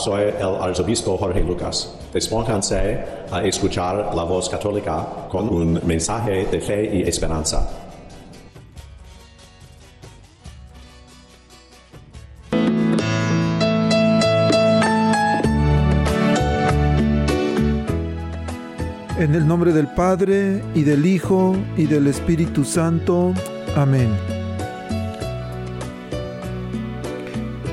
Soy 0.00 0.22
el 0.22 0.56
arzobispo 0.60 1.16
Jorge 1.16 1.40
Lucas. 1.42 1.94
Despónganse 2.12 3.04
a 3.30 3.42
escuchar 3.44 4.14
la 4.14 4.24
voz 4.24 4.48
católica 4.48 5.06
con 5.28 5.48
un 5.48 5.80
mensaje 5.84 6.46
de 6.46 6.60
fe 6.60 6.96
y 6.96 7.02
esperanza. 7.02 7.68
En 19.18 19.34
el 19.34 19.46
nombre 19.46 19.72
del 19.72 19.88
Padre, 19.88 20.62
y 20.74 20.82
del 20.82 21.04
Hijo, 21.04 21.54
y 21.76 21.84
del 21.84 22.06
Espíritu 22.06 22.64
Santo. 22.64 23.34
Amén. 23.76 24.39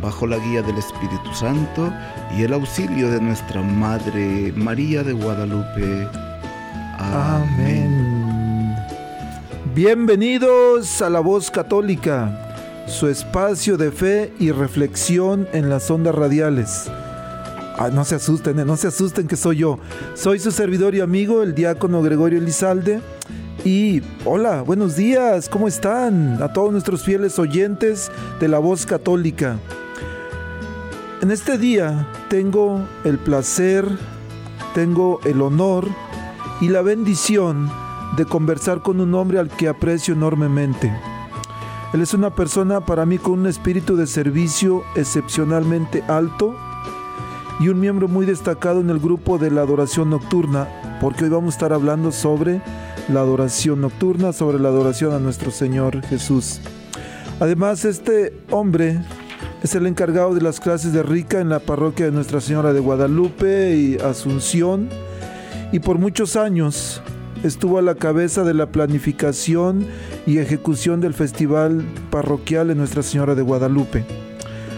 bajo 0.00 0.26
la 0.26 0.38
guía 0.38 0.62
del 0.62 0.78
Espíritu 0.78 1.32
Santo 1.34 1.92
y 2.36 2.42
el 2.42 2.52
auxilio 2.52 3.10
de 3.10 3.20
nuestra 3.20 3.62
Madre 3.62 4.52
María 4.56 5.02
de 5.02 5.12
Guadalupe. 5.12 6.08
Amén. 6.98 8.76
Bienvenidos 9.74 11.02
a 11.02 11.10
la 11.10 11.20
voz 11.20 11.50
católica, 11.50 12.86
su 12.86 13.08
espacio 13.08 13.76
de 13.76 13.92
fe 13.92 14.32
y 14.38 14.50
reflexión 14.50 15.46
en 15.52 15.68
las 15.68 15.90
ondas 15.90 16.14
radiales. 16.14 16.90
Ah, 17.78 17.90
no 17.92 18.06
se 18.06 18.14
asusten, 18.14 18.58
eh, 18.58 18.64
no 18.64 18.78
se 18.78 18.86
asusten 18.86 19.28
que 19.28 19.36
soy 19.36 19.58
yo. 19.58 19.78
Soy 20.14 20.38
su 20.38 20.50
servidor 20.50 20.94
y 20.94 21.00
amigo, 21.00 21.42
el 21.42 21.54
diácono 21.54 22.00
Gregorio 22.00 22.38
Elizalde. 22.38 23.00
Y 23.66 24.00
hola, 24.24 24.62
buenos 24.62 24.96
días, 24.96 25.48
¿cómo 25.50 25.68
están? 25.68 26.42
A 26.42 26.52
todos 26.52 26.72
nuestros 26.72 27.02
fieles 27.02 27.38
oyentes 27.38 28.10
de 28.40 28.48
la 28.48 28.60
voz 28.60 28.86
católica. 28.86 29.58
En 31.22 31.30
este 31.30 31.56
día 31.56 32.06
tengo 32.28 32.86
el 33.04 33.18
placer, 33.18 33.86
tengo 34.74 35.18
el 35.24 35.40
honor 35.40 35.88
y 36.60 36.68
la 36.68 36.82
bendición 36.82 37.70
de 38.18 38.26
conversar 38.26 38.82
con 38.82 39.00
un 39.00 39.14
hombre 39.14 39.38
al 39.38 39.48
que 39.48 39.66
aprecio 39.66 40.12
enormemente. 40.12 40.92
Él 41.94 42.02
es 42.02 42.12
una 42.12 42.34
persona 42.34 42.84
para 42.84 43.06
mí 43.06 43.16
con 43.16 43.40
un 43.40 43.46
espíritu 43.46 43.96
de 43.96 44.06
servicio 44.06 44.84
excepcionalmente 44.94 46.04
alto 46.06 46.54
y 47.60 47.68
un 47.68 47.80
miembro 47.80 48.08
muy 48.08 48.26
destacado 48.26 48.80
en 48.80 48.90
el 48.90 48.98
grupo 48.98 49.38
de 49.38 49.50
la 49.50 49.62
adoración 49.62 50.10
nocturna, 50.10 50.68
porque 51.00 51.24
hoy 51.24 51.30
vamos 51.30 51.54
a 51.54 51.56
estar 51.56 51.72
hablando 51.72 52.12
sobre 52.12 52.60
la 53.08 53.20
adoración 53.20 53.80
nocturna, 53.80 54.34
sobre 54.34 54.58
la 54.58 54.68
adoración 54.68 55.14
a 55.14 55.18
nuestro 55.18 55.50
Señor 55.50 56.02
Jesús. 56.02 56.60
Además, 57.40 57.86
este 57.86 58.34
hombre 58.50 59.00
es 59.66 59.74
el 59.74 59.88
encargado 59.88 60.32
de 60.32 60.40
las 60.40 60.60
clases 60.60 60.92
de 60.92 61.02
Rica 61.02 61.40
en 61.40 61.48
la 61.48 61.58
parroquia 61.58 62.06
de 62.06 62.12
Nuestra 62.12 62.40
Señora 62.40 62.72
de 62.72 62.78
Guadalupe 62.78 63.74
y 63.76 63.96
Asunción 63.96 64.88
y 65.72 65.80
por 65.80 65.98
muchos 65.98 66.36
años 66.36 67.02
estuvo 67.42 67.76
a 67.78 67.82
la 67.82 67.96
cabeza 67.96 68.44
de 68.44 68.54
la 68.54 68.66
planificación 68.66 69.84
y 70.24 70.38
ejecución 70.38 71.00
del 71.00 71.14
festival 71.14 71.82
parroquial 72.12 72.68
de 72.68 72.76
Nuestra 72.76 73.02
Señora 73.02 73.34
de 73.34 73.42
Guadalupe. 73.42 74.04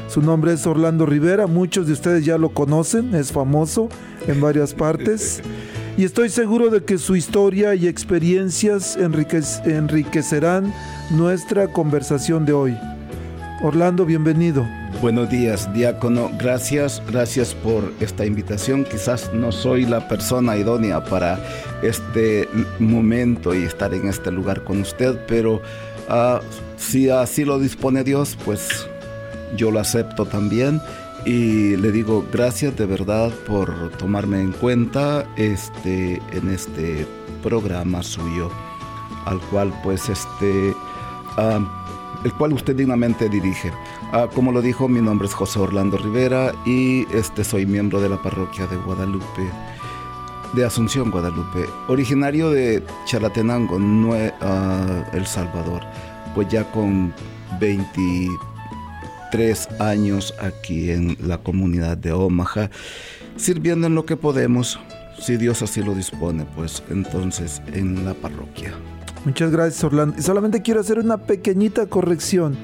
Su 0.09 0.23
nombre 0.23 0.55
es 0.55 0.67
Orlando 0.67 1.05
Rivera, 1.05 1.47
muchos 1.47 1.87
de 1.87 1.93
ustedes 1.93 2.25
ya 2.25 2.39
lo 2.39 2.49
conocen, 2.49 3.15
es 3.15 3.31
famoso 3.31 3.91
en 4.27 4.41
varias 4.41 4.73
partes 4.73 5.43
y 5.99 6.05
estoy 6.05 6.31
seguro 6.31 6.71
de 6.71 6.83
que 6.83 6.97
su 6.97 7.15
historia 7.15 7.75
y 7.75 7.89
experiencias 7.89 8.97
enriquecerán 8.97 10.73
nuestra 11.11 11.71
conversación 11.75 12.47
de 12.47 12.55
hoy. 12.55 12.79
Orlando, 13.63 14.07
bienvenido. 14.07 14.78
Buenos 15.01 15.31
días, 15.31 15.73
diácono. 15.73 16.29
Gracias, 16.37 17.01
gracias 17.07 17.55
por 17.55 17.93
esta 18.01 18.27
invitación. 18.27 18.85
Quizás 18.85 19.33
no 19.33 19.53
soy 19.53 19.87
la 19.87 20.09
persona 20.09 20.57
idónea 20.57 21.05
para 21.05 21.39
este 21.83 22.49
momento 22.81 23.55
y 23.55 23.63
estar 23.63 23.95
en 23.95 24.09
este 24.09 24.33
lugar 24.33 24.65
con 24.65 24.81
usted, 24.81 25.17
pero 25.29 25.63
ah, 26.09 26.41
si 26.77 27.11
así 27.11 27.45
lo 27.45 27.61
dispone 27.61 28.03
Dios, 28.03 28.37
pues 28.45 28.89
yo 29.57 29.71
lo 29.71 29.79
acepto 29.79 30.27
también 30.27 30.81
y 31.25 31.77
le 31.77 31.93
digo 31.93 32.27
gracias 32.33 32.77
de 32.77 32.87
verdad 32.87 33.31
por 33.47 33.91
tomarme 33.99 34.41
en 34.41 34.51
cuenta 34.51 35.25
este 35.37 36.21
en 36.33 36.49
este 36.51 37.07
programa 37.43 38.03
suyo 38.03 38.51
al 39.27 39.39
cual 39.43 39.73
pues 39.85 40.09
este 40.09 40.75
ah, 41.37 41.61
el 42.25 42.33
cual 42.33 42.53
usted 42.53 42.75
dignamente 42.75 43.29
dirige. 43.29 43.73
Ah, 44.11 44.27
como 44.35 44.53
lo 44.53 44.63
dijo, 44.63 44.89
mi 44.89 45.03
nombre 45.03 45.29
es 45.29 45.35
José 45.35 45.59
Orlando 45.59 45.99
Rivera 45.99 46.55
y 46.65 47.07
este 47.15 47.45
soy 47.45 47.67
miembro 47.67 48.01
de 48.01 48.09
la 48.09 48.17
parroquia 48.17 48.67
de 48.67 48.77
Guadalupe, 48.77 49.43
de 50.55 50.65
Asunción, 50.65 51.11
Guadalupe, 51.11 51.67
originario 51.89 52.49
de 52.49 52.83
Chalatenango, 53.05 53.79
ah, 54.41 55.05
El 55.13 55.27
Salvador, 55.27 55.83
pues 56.35 56.49
ya 56.49 56.65
con 56.73 57.13
23 57.61 59.69
años 59.79 60.35
aquí 60.41 60.91
en 60.91 61.19
la 61.21 61.37
comunidad 61.37 61.99
de 61.99 62.13
Omaha, 62.13 62.71
sirviendo 63.37 63.89
en 63.89 63.95
lo 63.95 64.07
que 64.07 64.17
podemos, 64.17 64.81
si 65.21 65.37
Dios 65.37 65.61
así 65.61 65.83
lo 65.83 65.95
dispone, 65.95 66.47
pues 66.57 66.83
entonces 66.89 67.61
en 67.75 68.07
la 68.07 68.15
parroquia. 68.15 68.73
Muchas 69.27 69.51
gracias, 69.51 69.85
Orlando. 69.85 70.17
Y 70.19 70.23
solamente 70.23 70.63
quiero 70.63 70.81
hacer 70.81 70.99
una 70.99 71.19
pequeñita 71.19 71.85
corrección. 71.87 72.57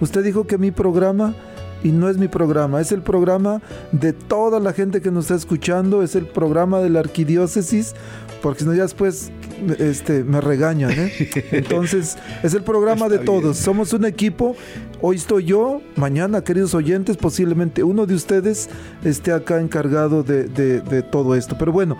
Usted 0.00 0.22
dijo 0.22 0.46
que 0.46 0.58
mi 0.58 0.70
programa, 0.70 1.34
y 1.82 1.92
no 1.92 2.08
es 2.08 2.18
mi 2.18 2.28
programa, 2.28 2.80
es 2.80 2.92
el 2.92 3.02
programa 3.02 3.60
de 3.92 4.12
toda 4.12 4.60
la 4.60 4.72
gente 4.72 5.00
que 5.00 5.10
nos 5.10 5.24
está 5.26 5.34
escuchando, 5.36 6.02
es 6.02 6.14
el 6.14 6.26
programa 6.26 6.80
de 6.80 6.90
la 6.90 7.00
arquidiócesis, 7.00 7.94
porque 8.42 8.60
si 8.60 8.66
no 8.66 8.74
ya 8.74 8.82
después 8.82 9.30
este, 9.78 10.24
me 10.24 10.40
regañan. 10.40 10.92
¿eh? 10.92 11.12
Entonces, 11.52 12.16
es 12.42 12.54
el 12.54 12.62
programa 12.62 13.08
de 13.08 13.18
todos. 13.18 13.56
Somos 13.56 13.92
un 13.92 14.04
equipo. 14.04 14.56
Hoy 15.00 15.16
estoy 15.16 15.44
yo, 15.44 15.80
mañana, 15.96 16.42
queridos 16.42 16.74
oyentes, 16.74 17.16
posiblemente 17.16 17.82
uno 17.84 18.06
de 18.06 18.14
ustedes 18.14 18.68
esté 19.04 19.32
acá 19.32 19.60
encargado 19.60 20.22
de, 20.22 21.02
todo 21.10 21.34
esto. 21.34 21.56
Pero 21.58 21.72
bueno, 21.72 21.96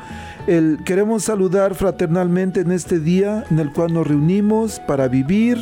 el, 0.48 0.78
queremos 0.84 1.24
saludar 1.24 1.74
fraternalmente 1.74 2.60
en 2.60 2.72
este 2.72 2.98
día 2.98 3.44
en 3.50 3.58
el 3.58 3.72
cual 3.72 3.92
nos 3.92 4.06
reunimos 4.06 4.80
para 4.80 5.06
vivir 5.06 5.58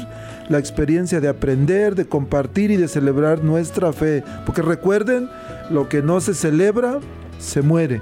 la 0.49 0.59
experiencia 0.59 1.21
de 1.21 1.29
aprender, 1.29 1.97
de 1.97 2.07
compartir 2.07 2.71
y 2.71 2.77
de 2.77 2.87
celebrar 2.87 3.43
nuestra 3.43 3.93
fe. 3.93 4.23
Porque 4.47 4.63
recuerden, 4.63 5.29
lo 5.71 5.89
que 5.89 6.03
no 6.03 6.21
se 6.21 6.35
celebra, 6.35 7.01
se 7.39 7.63
muere. 7.63 8.01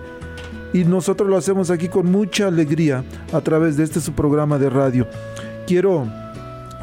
y 0.74 0.84
nosotros 0.84 1.28
lo 1.28 1.36
hacemos 1.36 1.70
aquí 1.70 1.88
con 1.88 2.10
mucha 2.10 2.48
alegría 2.48 3.04
a 3.32 3.40
través 3.40 3.76
de 3.76 3.84
este 3.84 4.00
su 4.00 4.12
programa 4.12 4.58
de 4.58 4.68
radio. 4.68 5.06
Quiero 5.68 6.06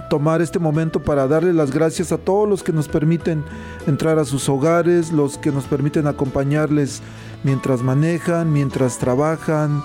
tomar 0.10 0.42
este 0.42 0.60
momento 0.60 1.02
para 1.02 1.28
darle 1.28 1.54
las 1.54 1.72
gracias 1.72 2.12
a 2.12 2.18
todos 2.18 2.48
los 2.48 2.64
que 2.64 2.74
nos 2.74 2.88
permiten 2.88 3.44
entrar 3.88 4.20
a 4.20 4.26
sus 4.26 4.50
hogares, 4.50 5.12
los 5.12 5.38
que 5.38 5.52
nos 5.52 5.66
permiten 5.66 6.08
acompañarles 6.08 7.02
mientras 7.44 7.82
manejan, 7.82 8.52
mientras 8.52 8.98
trabajan, 8.98 9.84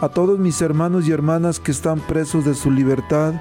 a 0.00 0.08
todos 0.08 0.38
mis 0.38 0.60
hermanos 0.62 1.06
y 1.06 1.12
hermanas 1.12 1.60
que 1.60 1.72
están 1.72 2.00
presos 2.00 2.44
de 2.44 2.54
su 2.54 2.70
libertad, 2.70 3.34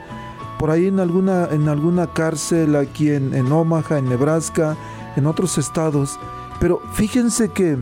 por 0.57 0.71
ahí 0.71 0.87
en 0.87 0.99
alguna, 0.99 1.47
en 1.51 1.69
alguna 1.69 2.07
cárcel 2.07 2.75
aquí 2.75 3.11
en, 3.11 3.33
en 3.33 3.51
Omaha, 3.51 3.97
en 3.97 4.09
Nebraska, 4.09 4.75
en 5.15 5.25
otros 5.25 5.57
estados. 5.57 6.19
Pero 6.59 6.81
fíjense 6.93 7.49
que 7.49 7.77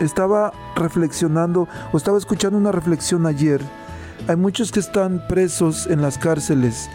estaba 0.00 0.52
reflexionando 0.76 1.68
o 1.92 1.96
estaba 1.96 2.18
escuchando 2.18 2.56
una 2.56 2.70
reflexión 2.70 3.26
ayer. 3.26 3.60
Hay 4.28 4.36
muchos 4.36 4.70
que 4.70 4.80
están 4.80 5.22
presos 5.28 5.88
en 5.88 6.00
las 6.00 6.16
cárceles, 6.16 6.88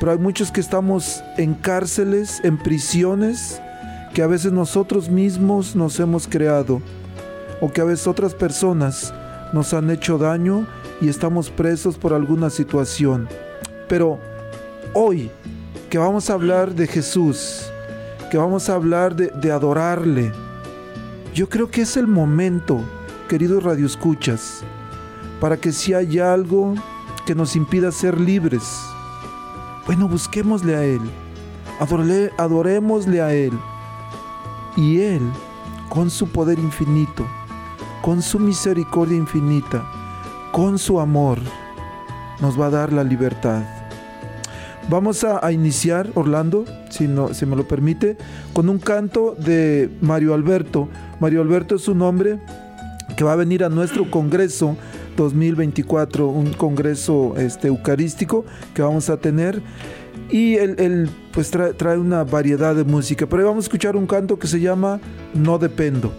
pero 0.00 0.12
hay 0.12 0.18
muchos 0.18 0.50
que 0.50 0.60
estamos 0.60 1.22
en 1.36 1.54
cárceles, 1.54 2.40
en 2.42 2.56
prisiones, 2.56 3.60
que 4.14 4.22
a 4.22 4.26
veces 4.26 4.52
nosotros 4.52 5.10
mismos 5.10 5.76
nos 5.76 6.00
hemos 6.00 6.26
creado 6.26 6.80
o 7.62 7.72
que 7.72 7.80
a 7.80 7.84
veces 7.84 8.08
otras 8.08 8.34
personas 8.34 9.14
nos 9.52 9.72
han 9.72 9.88
hecho 9.88 10.18
daño 10.18 10.66
y 11.00 11.08
estamos 11.08 11.48
presos 11.48 11.96
por 11.96 12.12
alguna 12.12 12.50
situación. 12.50 13.28
Pero 13.88 14.18
hoy 14.94 15.30
que 15.88 15.96
vamos 15.96 16.28
a 16.28 16.32
hablar 16.32 16.74
de 16.74 16.88
Jesús, 16.88 17.70
que 18.32 18.36
vamos 18.36 18.68
a 18.68 18.74
hablar 18.74 19.14
de, 19.14 19.52
adorarle, 19.52 20.32
yo 21.32 21.48
creo 21.48 21.70
que 21.70 21.82
es 21.82 21.96
el 21.96 22.08
momento, 22.08 22.80
queridos 23.28 23.62
radioescuchas, 23.62 24.64
para 25.40 25.56
que 25.56 25.70
si 25.70 25.94
hay 25.94 26.18
algo 26.18 26.74
que 27.26 27.36
nos 27.36 27.54
impida 27.54 27.92
ser 27.92 28.20
libres, 28.20 28.64
bueno, 29.86 30.08
busquémosle 30.08 30.74
a 30.74 30.84
Él, 30.84 31.00
adorémosle 32.38 33.22
a 33.22 33.32
Él. 33.32 33.52
Y 34.76 35.00
Él, 35.00 35.22
con 35.90 36.10
su 36.10 36.26
poder 36.28 36.58
infinito, 36.58 37.24
con 38.02 38.20
su 38.20 38.38
misericordia 38.40 39.16
infinita, 39.16 39.84
con 40.50 40.78
su 40.78 41.00
amor, 41.00 41.38
nos 42.40 42.60
va 42.60 42.66
a 42.66 42.70
dar 42.70 42.92
la 42.92 43.04
libertad. 43.04 43.62
Vamos 44.90 45.22
a, 45.22 45.50
iniciar, 45.52 46.10
Orlando, 46.14 46.64
si, 46.90 47.06
no, 47.06 47.32
si 47.32 47.46
me 47.46 47.54
lo 47.54 47.66
permite, 47.66 48.16
con 48.52 48.68
un 48.68 48.78
canto 48.78 49.36
de 49.38 49.88
Mario 50.00 50.34
Alberto. 50.34 50.88
Mario 51.20 51.40
Alberto 51.40 51.76
es 51.76 51.86
un 51.86 52.02
hombre 52.02 52.40
que 53.16 53.22
va 53.22 53.34
a 53.34 53.36
venir 53.36 53.62
a 53.62 53.68
nuestro 53.68 54.10
congreso 54.10 54.76
2024, 55.16 56.26
un 56.26 56.52
congreso 56.52 57.34
este, 57.36 57.68
eucarístico 57.68 58.44
que 58.74 58.82
vamos 58.82 59.08
a 59.08 59.18
tener. 59.18 59.62
Y 60.30 60.56
él, 60.56 61.08
pues 61.32 61.50
trae, 61.50 61.98
una 61.98 62.24
variedad 62.24 62.74
de 62.74 62.84
música. 62.84 63.26
Pero 63.26 63.46
vamos 63.46 63.64
a 63.64 63.66
escuchar 63.66 63.96
un 63.96 64.06
canto 64.06 64.38
que 64.38 64.48
se 64.48 64.60
llama 64.60 65.00
No 65.34 65.58
Dependo. 65.58 66.12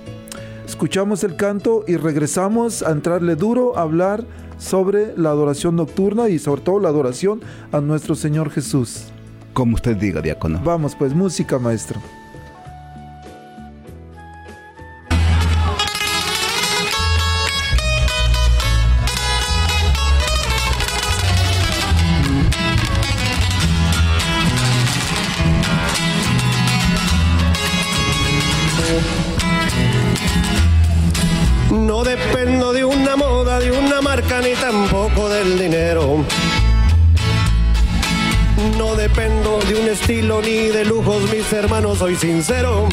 Escuchamos 0.73 1.23
el 1.23 1.35
canto 1.35 1.85
y 1.87 1.97
regresamos 1.97 2.81
a 2.81 2.89
entrarle 2.89 3.35
duro 3.35 3.77
a 3.77 3.83
hablar 3.83 4.25
sobre 4.57 5.15
la 5.15 5.29
adoración 5.29 5.75
nocturna 5.75 6.29
y 6.29 6.39
sobre 6.39 6.61
todo 6.61 6.79
la 6.79 6.89
adoración 6.89 7.41
a 7.71 7.79
nuestro 7.79 8.15
Señor 8.15 8.49
Jesús. 8.49 9.05
Como 9.53 9.75
usted 9.75 9.95
diga, 9.95 10.19
diácono. 10.19 10.59
Vamos 10.63 10.95
pues, 10.95 11.13
música, 11.13 11.59
maestro. 11.59 12.01
Marca, 34.03 34.41
ni 34.41 34.53
tampoco 34.53 35.29
del 35.29 35.57
dinero. 35.57 36.23
No 38.77 38.95
dependo 38.95 39.59
de 39.59 39.75
un 39.75 39.87
estilo 39.87 40.41
ni 40.41 40.67
de 40.67 40.83
lujos, 40.85 41.23
mis 41.31 41.51
hermanos, 41.53 41.99
soy 41.99 42.15
sincero. 42.15 42.89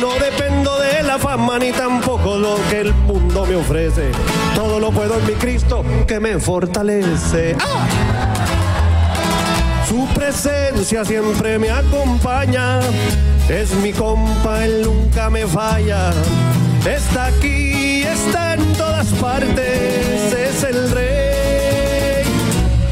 No 0.00 0.10
dependo 0.20 0.78
de 0.78 1.02
la 1.02 1.18
fama 1.18 1.58
ni 1.58 1.72
tampoco 1.72 2.36
lo 2.36 2.56
que 2.68 2.82
el 2.82 2.94
mundo 2.94 3.46
me 3.46 3.56
ofrece. 3.56 4.10
Todo 4.54 4.78
lo 4.78 4.90
puedo 4.90 5.18
en 5.18 5.26
mi 5.26 5.34
Cristo 5.34 5.84
que 6.06 6.20
me 6.20 6.38
fortalece. 6.38 7.56
¡Ah! 7.60 7.86
Su 9.88 10.06
presencia 10.14 11.04
siempre 11.04 11.58
me 11.58 11.70
acompaña. 11.70 12.80
Es 13.48 13.74
mi 13.74 13.92
compa, 13.92 14.64
él 14.64 14.82
nunca 14.82 15.28
me 15.30 15.46
falla. 15.46 16.12
Está 16.86 17.26
aquí, 17.26 18.02
está 18.02 18.54
en 18.54 18.72
todas 18.72 19.06
partes. 19.14 20.32
Es 20.32 20.64
el 20.64 20.90
rey, 20.90 22.24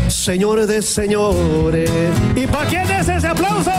señor 0.09 0.67
de 0.67 0.83
señores. 0.83 1.91
¿Y 2.37 2.47
para 2.47 2.69
quién 2.69 2.91
es 2.91 3.09
ese 3.09 3.29
aplauso? 3.29 3.73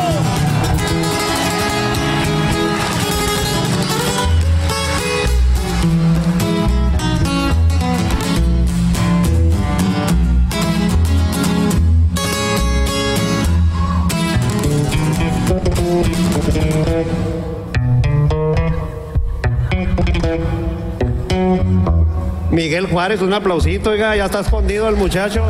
Miguel 22.60 22.88
Juárez, 22.88 23.22
un 23.22 23.34
aplausito, 23.34 23.92
oiga, 23.92 24.18
ya 24.18 24.26
está 24.26 24.42
escondido 24.42 24.90
el 24.90 24.98
muchacho. 24.98 25.46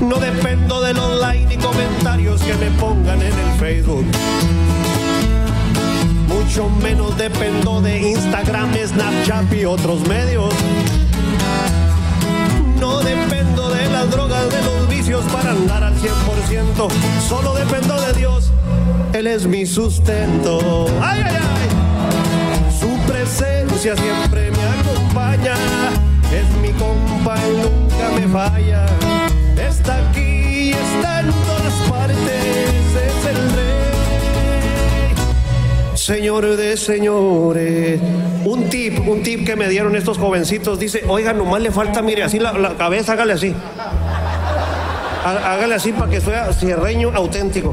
No 0.00 0.14
dependo 0.20 0.80
del 0.82 0.96
online 0.96 1.54
y 1.54 1.56
comentarios 1.56 2.40
que 2.40 2.54
me 2.54 2.70
pongan 2.78 3.20
en 3.20 3.32
el 3.32 3.58
Facebook. 3.58 4.06
Mucho 6.28 6.68
menos 6.80 7.18
dependo 7.18 7.80
de 7.80 8.10
Instagram, 8.10 8.72
Snapchat 8.72 9.52
y 9.54 9.64
otros 9.64 10.06
medios. 10.06 10.54
No 12.78 13.00
dependo 13.00 13.70
de 13.70 13.88
las 13.88 14.08
drogas, 14.08 14.48
de 14.50 14.62
los 14.62 14.88
vicios 14.88 15.24
para 15.32 15.50
andar 15.50 15.82
al 15.82 15.94
100%. 15.96 16.88
Solo 17.28 17.54
dependo 17.54 18.00
de 18.00 18.12
Dios. 18.12 18.52
Él 19.14 19.26
es 19.26 19.48
mi 19.48 19.66
sustento. 19.66 20.86
¡Ay, 21.02 21.22
ay, 21.24 21.34
ay! 21.34 21.77
Siempre 23.78 24.50
me 24.50 24.64
acompaña. 24.64 25.54
Es 26.32 26.50
mi 26.60 26.70
compa, 26.70 27.36
él 27.46 27.58
nunca 27.62 28.08
me 28.16 28.26
falla. 28.26 28.86
Está 29.56 30.08
aquí, 30.08 30.72
está 30.72 31.20
en 31.20 31.30
todas 31.30 31.72
partes. 31.88 32.18
Es 32.26 33.26
el 33.26 33.36
rey. 33.52 35.14
Señor 35.94 36.56
de 36.56 36.76
señores. 36.76 38.00
Un 38.44 38.68
tip, 38.68 38.98
un 39.06 39.22
tip 39.22 39.46
que 39.46 39.54
me 39.54 39.68
dieron 39.68 39.94
estos 39.94 40.18
jovencitos. 40.18 40.80
Dice, 40.80 41.04
oiga, 41.06 41.32
nomás 41.32 41.62
le 41.62 41.70
falta, 41.70 42.02
mire, 42.02 42.24
así 42.24 42.40
la, 42.40 42.54
la 42.54 42.76
cabeza, 42.76 43.12
hágale 43.12 43.34
así. 43.34 43.54
Hágale 45.24 45.76
así 45.76 45.92
para 45.92 46.10
que 46.10 46.20
sea 46.20 46.52
cierreño 46.52 47.12
auténtico. 47.14 47.72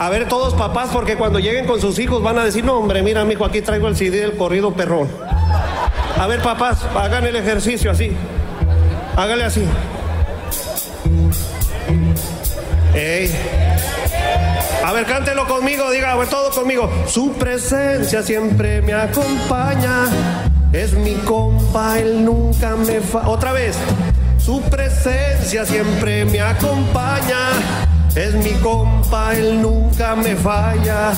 A 0.00 0.08
ver, 0.10 0.28
todos 0.28 0.54
papás, 0.54 0.90
porque 0.92 1.16
cuando 1.16 1.40
lleguen 1.40 1.66
con 1.66 1.80
sus 1.80 1.98
hijos 1.98 2.22
van 2.22 2.38
a 2.38 2.44
decir, 2.44 2.64
no, 2.64 2.74
hombre, 2.74 3.02
mira, 3.02 3.24
mijo, 3.24 3.44
aquí 3.44 3.62
traigo 3.62 3.88
el 3.88 3.96
CD 3.96 4.20
del 4.20 4.36
corrido 4.36 4.72
perrón. 4.72 5.08
A 6.16 6.26
ver, 6.28 6.40
papás, 6.40 6.84
hagan 6.94 7.26
el 7.26 7.34
ejercicio 7.34 7.90
así. 7.90 8.16
Hágale 9.16 9.44
así. 9.44 9.64
Ey. 12.94 13.34
A 14.84 14.92
ver, 14.92 15.04
cántelo 15.04 15.46
conmigo, 15.48 15.90
diga, 15.90 16.12
a 16.12 16.16
ver, 16.16 16.28
todo 16.28 16.50
conmigo. 16.50 16.88
Su 17.06 17.32
presencia 17.32 18.22
siempre 18.22 18.80
me 18.82 18.94
acompaña. 18.94 20.04
Es 20.72 20.92
mi 20.92 21.14
compa, 21.14 21.98
él 21.98 22.24
nunca 22.24 22.76
me 22.76 23.00
fa... 23.00 23.28
Otra 23.28 23.52
vez. 23.52 23.76
Su 24.38 24.60
presencia 24.62 25.66
siempre 25.66 26.24
me 26.24 26.40
acompaña. 26.40 27.87
Es 28.18 28.34
mi 28.34 28.52
compa, 28.54 29.32
él 29.32 29.62
nunca 29.62 30.16
me 30.16 30.34
falla. 30.34 31.12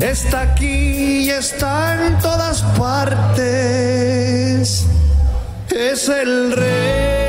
Está 0.00 0.40
aquí 0.40 1.26
y 1.26 1.30
está 1.30 2.04
en 2.04 2.18
todas 2.18 2.62
partes. 2.76 3.38
Es 5.70 6.08
el 6.08 6.50
rey. 6.50 7.21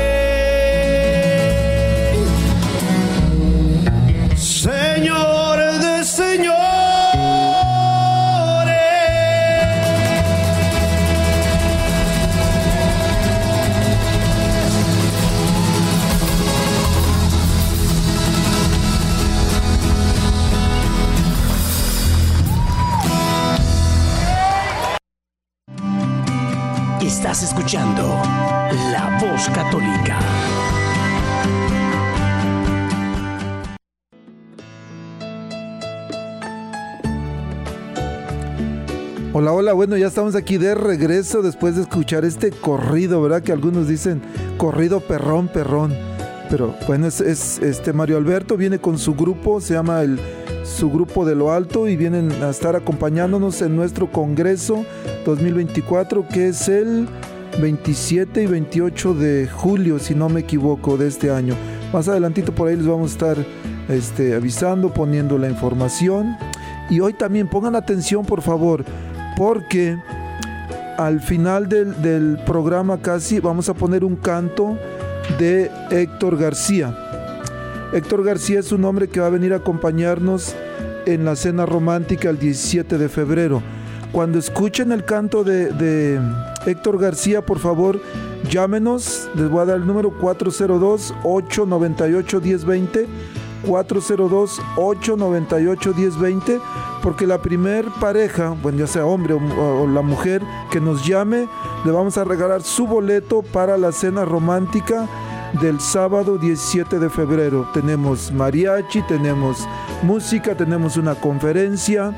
Estás 27.04 27.42
escuchando 27.42 28.02
La 28.90 29.18
Voz 29.20 29.50
Católica. 29.50 30.18
Hola, 39.34 39.52
hola, 39.52 39.74
bueno, 39.74 39.98
ya 39.98 40.06
estamos 40.06 40.34
aquí 40.34 40.56
de 40.56 40.74
regreso 40.74 41.42
después 41.42 41.76
de 41.76 41.82
escuchar 41.82 42.24
este 42.24 42.50
corrido, 42.50 43.20
¿verdad? 43.20 43.42
Que 43.42 43.52
algunos 43.52 43.86
dicen 43.86 44.22
corrido 44.56 45.00
perrón, 45.00 45.48
perrón. 45.48 45.94
Pero 46.48 46.74
bueno, 46.86 47.06
es, 47.06 47.20
es, 47.20 47.58
este 47.58 47.92
Mario 47.92 48.16
Alberto 48.16 48.56
viene 48.56 48.78
con 48.78 48.98
su 48.98 49.14
grupo, 49.14 49.60
se 49.60 49.74
llama 49.74 50.00
el 50.00 50.18
su 50.64 50.90
grupo 50.90 51.24
de 51.24 51.34
lo 51.34 51.52
alto 51.52 51.86
y 51.88 51.96
vienen 51.96 52.32
a 52.42 52.50
estar 52.50 52.74
acompañándonos 52.74 53.60
en 53.62 53.76
nuestro 53.76 54.10
Congreso 54.10 54.84
2024 55.24 56.26
que 56.28 56.48
es 56.48 56.68
el 56.68 57.06
27 57.60 58.42
y 58.42 58.46
28 58.46 59.14
de 59.14 59.48
julio, 59.48 59.98
si 59.98 60.14
no 60.14 60.28
me 60.28 60.40
equivoco, 60.40 60.96
de 60.96 61.08
este 61.08 61.30
año. 61.30 61.54
Más 61.92 62.08
adelantito 62.08 62.52
por 62.52 62.68
ahí 62.68 62.76
les 62.76 62.86
vamos 62.86 63.10
a 63.10 63.14
estar 63.14 63.36
este, 63.88 64.34
avisando, 64.34 64.92
poniendo 64.92 65.38
la 65.38 65.48
información. 65.48 66.36
Y 66.90 67.00
hoy 67.00 67.12
también 67.12 67.48
pongan 67.48 67.76
atención, 67.76 68.24
por 68.24 68.42
favor, 68.42 68.84
porque 69.36 69.96
al 70.98 71.20
final 71.20 71.68
del, 71.68 72.00
del 72.02 72.38
programa 72.44 72.98
casi 72.98 73.40
vamos 73.40 73.68
a 73.68 73.74
poner 73.74 74.04
un 74.04 74.16
canto 74.16 74.76
de 75.38 75.70
Héctor 75.90 76.36
García. 76.36 76.94
Héctor 77.94 78.22
García 78.24 78.58
es 78.58 78.72
un 78.72 78.84
hombre 78.84 79.06
que 79.06 79.20
va 79.20 79.28
a 79.28 79.30
venir 79.30 79.52
a 79.52 79.58
acompañarnos 79.58 80.56
en 81.06 81.24
la 81.24 81.36
cena 81.36 81.64
romántica 81.64 82.28
el 82.28 82.40
17 82.40 82.98
de 82.98 83.08
febrero. 83.08 83.62
Cuando 84.10 84.40
escuchen 84.40 84.90
el 84.90 85.04
canto 85.04 85.44
de, 85.44 86.20
Héctor 86.66 86.98
García, 86.98 87.46
por 87.46 87.60
favor, 87.60 88.00
llámenos. 88.50 89.30
Les 89.36 89.48
voy 89.48 89.62
a 89.62 89.66
dar 89.66 89.76
el 89.76 89.86
número 89.86 90.10
402-898-1020. 90.20 93.06
402-898-1020. 93.64 96.60
Porque 97.00 97.28
la 97.28 97.40
primer 97.40 97.86
pareja, 98.00 98.56
bueno, 98.60 98.78
ya 98.78 98.88
sea 98.88 99.06
hombre 99.06 99.34
o, 99.34 99.38
o 99.38 99.86
la 99.86 100.02
mujer 100.02 100.42
que 100.72 100.80
nos 100.80 101.06
llame, 101.06 101.46
le 101.84 101.92
vamos 101.92 102.18
a 102.18 102.24
regalar 102.24 102.62
su 102.62 102.88
boleto 102.88 103.42
para 103.42 103.78
la 103.78 103.92
cena 103.92 104.24
romántica 104.24 105.08
del 105.60 105.80
sábado 105.80 106.38
17 106.38 106.98
de 106.98 107.10
febrero. 107.10 107.68
Tenemos 107.72 108.32
mariachi, 108.32 109.02
tenemos 109.02 109.66
música, 110.02 110.54
tenemos 110.54 110.96
una 110.96 111.14
conferencia. 111.14 112.12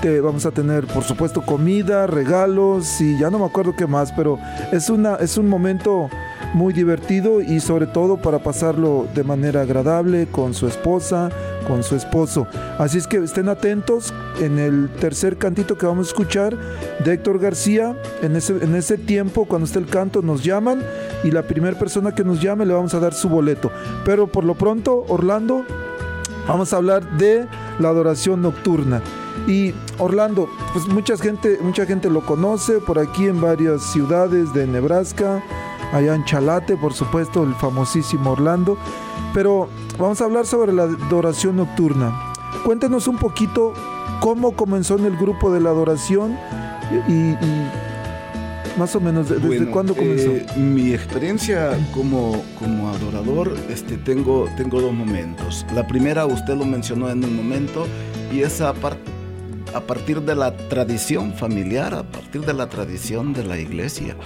Te, 0.00 0.20
vamos 0.20 0.46
a 0.46 0.50
tener, 0.50 0.86
por 0.86 1.02
supuesto, 1.02 1.42
comida, 1.42 2.06
regalos 2.06 3.00
y 3.00 3.18
ya 3.18 3.30
no 3.30 3.40
me 3.40 3.46
acuerdo 3.46 3.74
qué 3.74 3.86
más, 3.86 4.12
pero 4.12 4.38
es, 4.72 4.90
una, 4.90 5.16
es 5.16 5.36
un 5.36 5.48
momento 5.48 6.08
muy 6.54 6.72
divertido 6.72 7.40
y 7.40 7.60
sobre 7.60 7.86
todo 7.86 8.16
para 8.16 8.38
pasarlo 8.38 9.06
de 9.14 9.24
manera 9.24 9.62
agradable 9.62 10.26
con 10.26 10.54
su 10.54 10.68
esposa, 10.68 11.30
con 11.68 11.84
su 11.84 11.94
esposo. 11.94 12.46
Así 12.78 12.98
es 12.98 13.06
que 13.06 13.18
estén 13.18 13.48
atentos 13.48 14.12
en 14.40 14.58
el 14.58 14.88
tercer 14.98 15.36
cantito 15.36 15.76
que 15.76 15.86
vamos 15.86 16.08
a 16.08 16.10
escuchar 16.10 16.56
de 17.04 17.12
Héctor 17.12 17.38
García. 17.38 17.96
En 18.22 18.34
ese, 18.34 18.54
en 18.64 18.74
ese 18.74 18.98
tiempo, 18.98 19.44
cuando 19.44 19.66
esté 19.66 19.78
el 19.78 19.86
canto, 19.86 20.22
nos 20.22 20.42
llaman 20.42 20.82
y 21.22 21.30
la 21.30 21.42
primera 21.42 21.78
persona 21.78 22.14
que 22.14 22.24
nos 22.24 22.40
llame 22.40 22.66
le 22.66 22.74
vamos 22.74 22.94
a 22.94 23.00
dar 23.00 23.14
su 23.14 23.28
boleto. 23.28 23.70
Pero 24.04 24.26
por 24.26 24.44
lo 24.44 24.54
pronto, 24.54 25.04
Orlando, 25.08 25.64
vamos 26.48 26.72
a 26.72 26.76
hablar 26.76 27.18
de 27.18 27.46
la 27.78 27.90
adoración 27.90 28.42
nocturna. 28.42 29.02
Y 29.46 29.72
Orlando, 29.98 30.48
pues 30.72 30.86
mucha 30.86 31.16
gente, 31.16 31.58
mucha 31.62 31.86
gente 31.86 32.10
lo 32.10 32.24
conoce 32.24 32.80
por 32.80 32.98
aquí 32.98 33.26
en 33.26 33.40
varias 33.40 33.82
ciudades 33.92 34.52
de 34.52 34.66
Nebraska, 34.66 35.42
allá 35.92 36.14
en 36.14 36.24
Chalate, 36.24 36.76
por 36.76 36.92
supuesto, 36.94 37.42
el 37.44 37.54
famosísimo 37.54 38.30
Orlando. 38.32 38.76
Pero 39.34 39.68
vamos 39.98 40.20
a 40.20 40.24
hablar 40.24 40.46
sobre 40.46 40.72
la 40.72 40.84
adoración 40.84 41.56
nocturna. 41.56 42.32
Cuéntenos 42.64 43.06
un 43.08 43.18
poquito 43.18 43.72
cómo 44.20 44.52
comenzó 44.52 44.98
en 44.98 45.04
el 45.04 45.16
grupo 45.16 45.52
de 45.52 45.60
la 45.60 45.70
adoración 45.70 46.36
y, 47.08 47.12
y 47.12 47.36
más 48.78 48.94
o 48.96 49.00
menos 49.00 49.28
desde 49.28 49.46
Bueno, 49.46 49.70
cuándo 49.72 49.94
comenzó. 49.94 50.30
eh, 50.30 50.46
mi 50.56 50.92
experiencia 50.92 51.76
como, 51.92 52.42
como 52.58 52.88
adorador, 52.90 53.56
este, 53.68 53.96
tengo, 53.96 54.48
tengo 54.56 54.80
dos 54.80 54.92
momentos. 54.94 55.66
La 55.74 55.86
primera, 55.86 56.26
usted 56.26 56.54
lo 56.56 56.64
mencionó 56.64 57.10
en 57.10 57.24
un 57.24 57.36
momento, 57.36 57.86
y 58.32 58.40
es 58.42 58.60
a, 58.60 58.72
par- 58.74 58.96
a 59.74 59.80
partir 59.80 60.22
de 60.22 60.34
la 60.36 60.56
tradición 60.68 61.32
familiar, 61.34 61.92
a 61.94 62.04
partir 62.04 62.42
de 62.42 62.54
la 62.54 62.68
tradición 62.68 63.32
de 63.32 63.44
la 63.44 63.58
iglesia. 63.58 64.16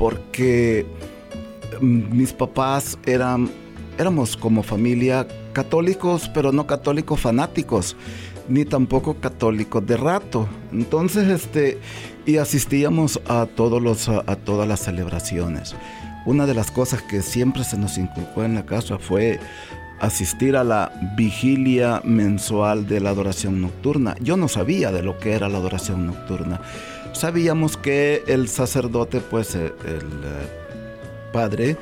Porque 0.00 0.86
mm, 1.78 2.16
mis 2.16 2.32
papás 2.32 2.98
eran, 3.04 3.50
éramos 3.98 4.34
como 4.34 4.62
familia 4.62 5.28
católicos, 5.52 6.30
pero 6.32 6.52
no 6.52 6.66
católicos 6.66 7.20
fanáticos, 7.20 7.98
ni 8.48 8.64
tampoco 8.64 9.20
católicos 9.20 9.86
de 9.86 9.98
rato. 9.98 10.48
Entonces, 10.72 11.28
este, 11.28 11.78
y 12.24 12.38
asistíamos 12.38 13.20
a, 13.28 13.44
todos 13.44 13.82
los, 13.82 14.08
a, 14.08 14.24
a 14.26 14.36
todas 14.36 14.66
las 14.66 14.80
celebraciones. 14.80 15.76
Una 16.24 16.46
de 16.46 16.54
las 16.54 16.70
cosas 16.70 17.02
que 17.02 17.20
siempre 17.20 17.62
se 17.62 17.76
nos 17.76 17.98
inculcó 17.98 18.42
en 18.42 18.54
la 18.54 18.64
casa 18.64 18.98
fue 18.98 19.38
asistir 20.00 20.56
a 20.56 20.64
la 20.64 20.92
vigilia 21.14 22.00
mensual 22.04 22.86
de 22.86 23.00
la 23.00 23.10
adoración 23.10 23.60
nocturna. 23.60 24.16
Yo 24.20 24.38
no 24.38 24.48
sabía 24.48 24.92
de 24.92 25.02
lo 25.02 25.18
que 25.18 25.32
era 25.32 25.50
la 25.50 25.58
adoración 25.58 26.06
nocturna. 26.06 26.60
Sabíamos 27.12 27.76
que 27.76 28.22
el 28.26 28.48
sacerdote, 28.48 29.20
pues 29.20 29.54
eh, 29.54 29.72
el 29.84 30.24
eh, 30.24 30.48
padre, 31.32 31.76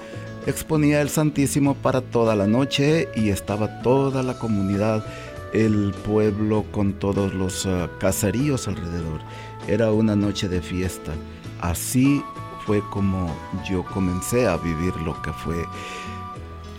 exponía 0.47 1.00
el 1.00 1.11
Santísimo 1.11 1.75
para 1.75 2.00
toda 2.00 2.35
la 2.35 2.47
noche 2.47 3.08
y 3.14 3.28
estaba 3.28 3.82
toda 3.82 4.23
la 4.23 4.38
comunidad, 4.38 5.04
el 5.52 5.94
pueblo 6.04 6.64
con 6.73 6.94
todos 6.94 7.35
los 7.35 7.66
ah, 7.66 7.88
caseríos 8.00 8.68
alrededor. 8.68 9.20
Era 9.68 9.92
una 9.92 10.16
noche 10.16 10.49
de 10.49 10.62
fiesta. 10.62 11.12
Así 11.61 12.23
fue 12.66 12.82
como 12.90 13.35
yo 13.68 13.85
comencé 13.85 14.47
a 14.47 14.56
vivir 14.56 14.94
lo 14.97 15.20
que 15.23 15.32
fue 15.32 15.64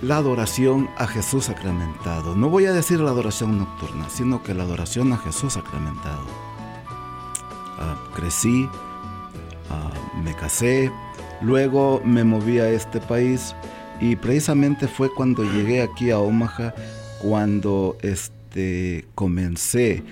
la 0.01 0.17
adoración 0.17 0.89
a 0.97 1.07
Jesús 1.07 1.45
sacramentado. 1.45 2.35
No 2.35 2.49
voy 2.49 2.65
a 2.65 2.73
decir 2.73 2.99
la 2.99 3.11
adoración 3.11 3.57
nocturna, 3.57 4.09
sino 4.09 4.41
que 4.43 4.53
la 4.53 4.63
adoración 4.63 5.11
a 5.13 5.17
Jesús 5.17 5.53
sacramentado. 5.53 6.48
Ah, 7.79 7.95
crecí, 8.13 8.67
ah, 9.69 9.91
me 10.23 10.35
casé, 10.35 10.91
luego 11.41 12.01
me 12.03 12.23
moví 12.23 12.59
a 12.59 12.69
este 12.69 12.99
país 12.99 13.55
y 14.01 14.15
precisamente 14.15 14.87
fue 14.87 15.09
cuando 15.13 15.43
llegué 15.43 15.81
aquí 15.81 16.11
a 16.11 16.19
Omaha 16.19 16.73
cuando 17.21 17.97
este, 18.01 19.05
comencé 19.15 20.03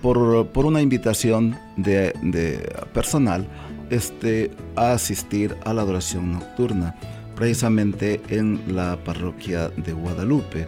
por, 0.00 0.46
por 0.48 0.64
una 0.64 0.80
invitación 0.80 1.58
de, 1.76 2.12
de 2.22 2.58
personal 2.94 3.48
este, 3.90 4.50
a 4.76 4.92
asistir 4.92 5.56
a 5.64 5.72
la 5.72 5.82
adoración 5.82 6.32
nocturna, 6.32 6.94
precisamente 7.34 8.20
en 8.28 8.60
la 8.68 8.96
parroquia 9.02 9.68
de 9.70 9.92
Guadalupe. 9.92 10.66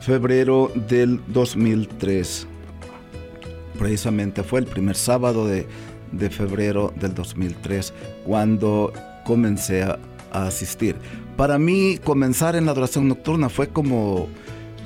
Febrero 0.00 0.70
del 0.88 1.20
2003. 1.28 2.46
Precisamente 3.78 4.42
fue 4.42 4.60
el 4.60 4.66
primer 4.66 4.96
sábado 4.96 5.46
de, 5.46 5.66
de 6.12 6.30
febrero 6.30 6.92
del 6.98 7.14
2003 7.14 7.92
cuando 8.24 8.92
comencé 9.24 9.82
a, 9.82 9.98
asistir. 10.32 10.96
Para 11.36 11.60
mí 11.60 12.00
comenzar 12.02 12.56
en 12.56 12.66
la 12.66 12.72
adoración 12.72 13.06
nocturna 13.06 13.48
fue 13.48 13.68
como 13.68 14.26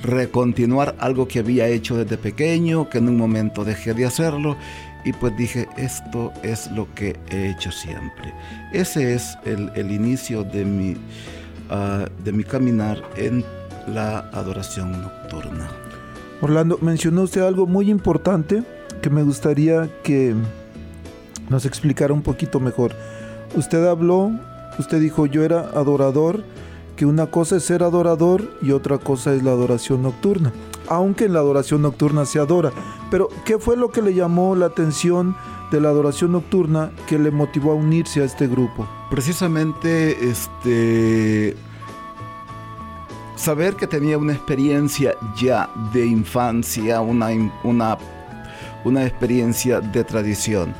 recontinuar 0.03 0.95
algo 0.99 1.27
que 1.27 1.39
había 1.39 1.67
hecho 1.67 1.97
desde 1.97 2.17
pequeño, 2.17 2.87
que 2.87 2.99
en 2.99 3.09
un 3.09 3.17
momento 3.17 3.65
dejé 3.65 3.95
de 3.95 4.05
hacerlo 4.05 4.55
y 5.05 5.13
pues 5.13 5.35
dije, 5.37 5.67
esto 5.75 6.31
es 6.43 6.69
lo 6.71 6.93
que 6.93 7.15
he 7.31 7.49
hecho 7.49 7.71
siempre. 7.71 8.31
Ese 8.73 9.15
es 9.15 9.39
el, 9.43 9.71
el 9.73 9.91
inicio 9.91 10.43
de 10.43 10.65
mi, 10.65 10.95
ah, 11.71 12.05
de 12.23 12.31
mi 12.31 12.43
caminar 12.43 13.01
en 13.15 13.43
la 13.87 14.19
adoración 14.31 15.01
nocturna. 15.01 15.67
Orlando, 16.41 16.77
mencionó 16.79 17.23
usted 17.23 17.41
algo 17.41 17.65
muy 17.65 17.89
importante 17.89 18.63
que 19.01 19.09
me 19.09 19.23
gustaría 19.23 19.89
que 20.03 20.35
nos 21.49 21.65
explicara 21.65 22.13
un 22.13 22.21
poquito 22.21 22.59
mejor. 22.59 22.93
Usted 23.55 23.85
habló, 23.85 24.31
usted 24.77 24.99
dijo 24.99 25.25
yo 25.25 25.43
era 25.43 25.61
adorador, 25.73 26.43
que 26.95 27.05
una 27.05 27.27
cosa 27.27 27.55
es 27.55 27.63
ser 27.63 27.81
adorador 27.81 28.43
y 28.61 28.71
otra 28.71 28.97
cosa 28.97 29.33
es 29.33 29.41
la 29.41 29.51
adoración 29.51 30.01
nocturna. 30.01 30.51
Aunque 30.89 31.25
en 31.25 31.33
la 31.33 31.39
adoración 31.39 31.81
nocturna 31.81 32.25
se 32.25 32.39
adora. 32.39 32.71
Pero, 33.09 33.29
¿qué 33.45 33.57
fue 33.57 33.77
lo 33.77 33.89
que 33.89 34.01
le 34.01 34.13
llamó 34.13 34.53
la 34.55 34.65
atención 34.65 35.35
de 35.71 35.79
la 35.79 35.89
adoración 35.89 36.33
nocturna 36.33 36.91
que 37.07 37.17
le 37.17 37.31
motivó 37.31 37.71
a 37.71 37.75
unirse 37.75 38.21
a 38.21 38.25
este 38.25 38.47
grupo? 38.47 38.85
Precisamente, 39.09 40.29
este, 40.29 41.55
saber 43.37 43.75
que 43.75 43.87
tenía 43.87 44.17
una 44.17 44.33
experiencia 44.33 45.15
ya 45.37 45.69
de 45.93 46.05
infancia, 46.05 46.99
una, 46.99 47.29
una, 47.63 47.97
una 48.85 49.05
experiencia 49.05 49.81
de 49.81 50.03
tradición. 50.03 50.73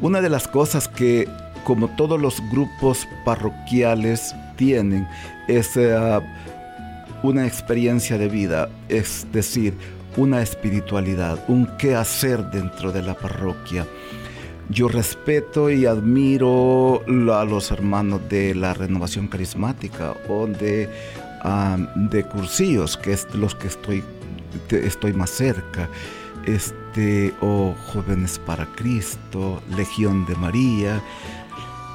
Una 0.00 0.20
de 0.20 0.28
las 0.28 0.46
cosas 0.46 0.88
que 0.88 1.26
como 1.66 1.88
todos 1.88 2.20
los 2.20 2.40
grupos 2.48 3.08
parroquiales 3.24 4.36
tienen, 4.56 5.08
es 5.48 5.76
una 7.24 7.44
experiencia 7.44 8.16
de 8.18 8.28
vida, 8.28 8.68
es 8.88 9.26
decir, 9.32 9.74
una 10.16 10.42
espiritualidad, 10.42 11.44
un 11.48 11.66
qué 11.76 11.96
hacer 11.96 12.50
dentro 12.52 12.92
de 12.92 13.02
la 13.02 13.14
parroquia. 13.14 13.84
Yo 14.68 14.86
respeto 14.86 15.68
y 15.68 15.86
admiro 15.86 17.02
a 17.34 17.44
los 17.44 17.72
hermanos 17.72 18.20
de 18.28 18.54
la 18.54 18.72
renovación 18.72 19.26
carismática 19.26 20.14
o 20.28 20.46
de, 20.46 20.88
de 21.96 22.24
cursillos, 22.26 22.96
que 22.96 23.12
es 23.12 23.26
los 23.34 23.56
que 23.56 23.66
estoy, 23.66 24.04
estoy 24.70 25.12
más 25.12 25.30
cerca. 25.30 25.88
Este, 26.46 26.85
o 27.40 27.74
Jóvenes 27.92 28.38
para 28.38 28.66
Cristo, 28.74 29.62
Legión 29.76 30.24
de 30.26 30.34
María, 30.36 31.02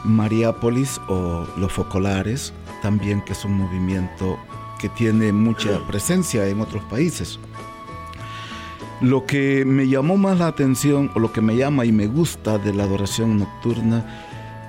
Mariápolis 0.03 0.99
o 1.07 1.47
Los 1.57 1.71
Focolares, 1.71 2.53
también 2.81 3.21
que 3.21 3.33
es 3.33 3.43
un 3.43 3.53
movimiento 3.53 4.37
que 4.79 4.89
tiene 4.89 5.31
mucha 5.31 5.79
presencia 5.87 6.47
en 6.47 6.61
otros 6.61 6.83
países. 6.83 7.39
Lo 9.01 9.25
que 9.25 9.65
me 9.65 9.87
llamó 9.87 10.17
más 10.17 10.37
la 10.37 10.47
atención, 10.47 11.09
o 11.15 11.19
lo 11.19 11.31
que 11.33 11.41
me 11.41 11.55
llama 11.55 11.85
y 11.85 11.91
me 11.91 12.05
gusta 12.05 12.59
de 12.59 12.73
la 12.73 12.83
adoración 12.83 13.39
nocturna, 13.39 14.05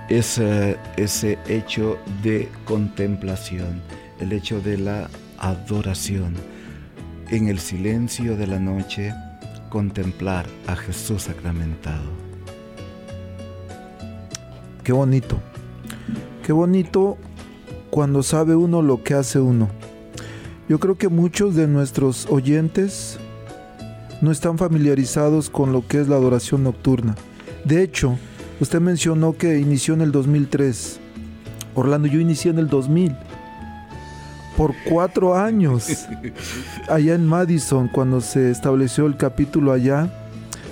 es 0.09 0.39
eh, 0.39 0.79
ese 0.97 1.39
hecho 1.47 1.99
de 2.23 2.49
contemplación, 2.65 3.83
el 4.19 4.33
hecho 4.33 4.61
de 4.61 4.79
la 4.79 5.11
adoración. 5.39 6.35
En 7.29 7.49
el 7.49 7.59
silencio 7.59 8.37
de 8.37 8.47
la 8.47 8.59
noche, 8.59 9.13
contemplar 9.73 10.45
a 10.67 10.77
Jesús 10.77 11.23
sacramentado. 11.23 12.05
Qué 14.85 14.93
bonito. 14.93 15.39
Qué 16.45 16.53
bonito 16.53 17.17
cuando 17.89 18.23
sabe 18.23 18.55
uno 18.55 18.83
lo 18.83 19.03
que 19.03 19.15
hace 19.15 19.41
uno. 19.41 19.71
Yo 20.69 20.79
creo 20.79 20.99
que 20.99 21.09
muchos 21.09 21.55
de 21.55 21.69
nuestros 21.69 22.27
oyentes 22.27 23.19
no 24.21 24.31
están 24.31 24.59
familiarizados 24.59 25.49
con 25.49 25.73
lo 25.73 25.89
que 25.89 26.03
es 26.03 26.09
la 26.09 26.17
adoración 26.17 26.65
nocturna. 26.65 27.15
De 27.65 27.83
hecho, 27.83 28.19
usted 28.61 28.79
mencionó 28.79 29.39
que 29.39 29.59
inició 29.59 29.95
en 29.95 30.03
el 30.03 30.13
2003. 30.13 31.01
Orlando, 31.75 32.09
yo 32.09 32.21
inicié 32.21 32.51
en 32.51 32.59
el 32.59 32.69
2000. 32.69 33.17
Por 34.57 34.75
cuatro 34.89 35.37
años. 35.37 36.07
Allá 36.89 37.15
en 37.15 37.27
Madison, 37.27 37.89
cuando 37.89 38.21
se 38.21 38.51
estableció 38.51 39.07
el 39.07 39.17
capítulo 39.17 39.73
allá. 39.73 40.11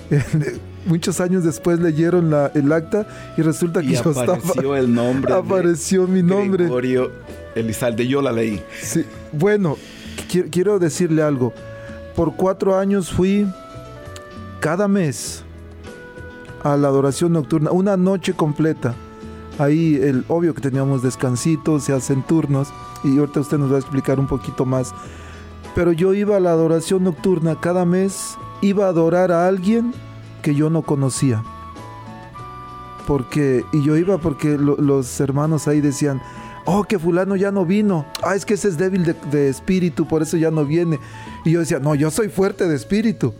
muchos 0.85 1.21
años 1.21 1.43
después 1.43 1.79
leyeron 1.79 2.33
el 2.53 2.71
acta 2.73 3.05
y 3.37 3.41
resulta 3.41 3.81
que 3.81 3.91
y 3.91 3.95
apareció 3.95 4.75
el 4.75 4.93
nombre. 4.93 5.33
Apareció 5.33 6.07
mi 6.07 6.21
nombre. 6.21 6.65
Gregorio 6.65 7.11
Elizalde, 7.55 8.07
yo 8.07 8.21
la 8.21 8.31
leí. 8.31 8.61
Sí, 8.81 9.05
bueno, 9.31 9.77
quiero 10.51 10.79
decirle 10.79 11.21
algo 11.21 11.53
por 12.15 12.35
cuatro 12.35 12.77
años 12.77 13.09
fui 13.09 13.47
cada 14.59 14.87
mes 14.87 15.43
a 16.63 16.77
la 16.77 16.87
adoración 16.87 17.33
nocturna, 17.33 17.71
una 17.71 17.97
noche 17.97 18.33
completa. 18.33 18.93
Ahí, 19.59 19.95
el 20.01 20.25
obvio 20.27 20.53
que 20.53 20.61
teníamos 20.61 21.03
descansitos, 21.03 21.83
se 21.83 21.93
hacen 21.93 22.23
turnos, 22.23 22.69
y 23.03 23.17
ahorita 23.17 23.41
usted 23.41 23.57
nos 23.57 23.71
va 23.71 23.75
a 23.75 23.79
explicar 23.79 24.19
un 24.19 24.27
poquito 24.27 24.65
más. 24.65 24.93
Pero 25.75 25.91
yo 25.91 26.13
iba 26.13 26.37
a 26.37 26.39
la 26.39 26.51
adoración 26.51 27.03
nocturna 27.03 27.59
cada 27.59 27.85
mes, 27.85 28.37
iba 28.61 28.85
a 28.85 28.89
adorar 28.89 29.31
a 29.31 29.47
alguien 29.47 29.93
que 30.41 30.55
yo 30.55 30.69
no 30.69 30.81
conocía. 30.81 31.43
Porque, 33.07 33.63
y 33.71 33.83
yo 33.83 33.97
iba 33.97 34.17
porque 34.17 34.57
los 34.57 35.19
hermanos 35.19 35.67
ahí 35.67 35.81
decían, 35.81 36.21
oh, 36.65 36.83
que 36.83 36.99
fulano 36.99 37.35
ya 37.35 37.51
no 37.51 37.65
vino, 37.65 38.05
ah, 38.23 38.35
es 38.35 38.45
que 38.45 38.53
ese 38.53 38.67
es 38.69 38.77
débil 38.77 39.15
de, 39.31 39.49
espíritu, 39.49 40.07
por 40.07 40.21
eso 40.21 40.37
ya 40.37 40.51
no 40.51 40.65
viene. 40.65 40.99
Y 41.45 41.51
yo 41.51 41.59
decía, 41.59 41.79
no, 41.79 41.95
yo 41.95 42.11
soy 42.11 42.29
fuerte 42.29 42.67
de 42.67 42.75
espíritu. 42.75 43.33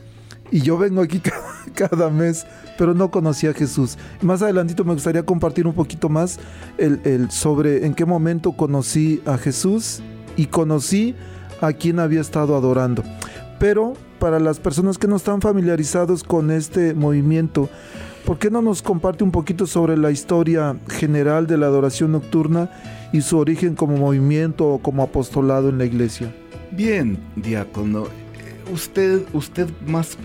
Y 0.52 0.62
yo 0.62 0.78
vengo 0.78 1.02
aquí 1.02 1.22
cada, 1.74 2.10
mes, 2.10 2.46
pero 2.78 2.94
no 2.94 3.10
conocía 3.10 3.52
a 3.52 3.54
Jesús. 3.54 3.98
Más 4.22 4.42
adelantito 4.42 4.84
me 4.84 4.94
gustaría 4.94 5.24
compartir 5.24 5.66
un 5.66 5.74
poquito 5.74 6.10
más 6.10 6.40
el, 6.78 7.32
sobre 7.32 7.86
en 7.86 7.94
qué 7.94 8.06
momento 8.06 8.52
conocí 8.52 9.22
a 9.26 9.38
Jesús 9.38 10.02
y 10.36 10.48
conocí 10.48 11.16
a 11.62 11.72
quien 11.74 12.00
había 12.00 12.22
estado 12.22 12.56
adorando. 12.56 13.04
Pero 13.60 13.94
para 14.20 14.40
las 14.40 14.60
personas 14.60 14.98
que 14.98 15.08
no 15.08 15.16
están 15.16 15.42
familiarizados 15.42 16.24
con 16.24 16.52
este 16.52 16.94
movimiento, 16.94 17.70
¿por 18.26 18.38
qué 18.38 18.52
no 18.52 18.62
nos 18.62 18.82
comparte 18.82 19.24
un 19.24 19.32
poquito 19.32 19.66
sobre 19.66 19.98
la 19.98 20.12
historia 20.12 20.76
general 20.90 21.48
de 21.48 21.58
la 21.58 21.68
adoración 21.68 22.12
nocturna 22.12 22.70
y 23.14 23.22
su 23.22 23.38
origen 23.38 23.76
como 23.76 23.98
movimiento 23.98 24.68
o 24.68 24.80
como 24.80 25.04
apostolado 25.04 25.70
en 25.70 25.78
la 25.78 25.86
iglesia? 25.86 26.34
Bien, 26.72 27.18
diácono, 27.36 28.06
usted, 28.72 29.24
usted 29.34 29.70
más 29.86 30.18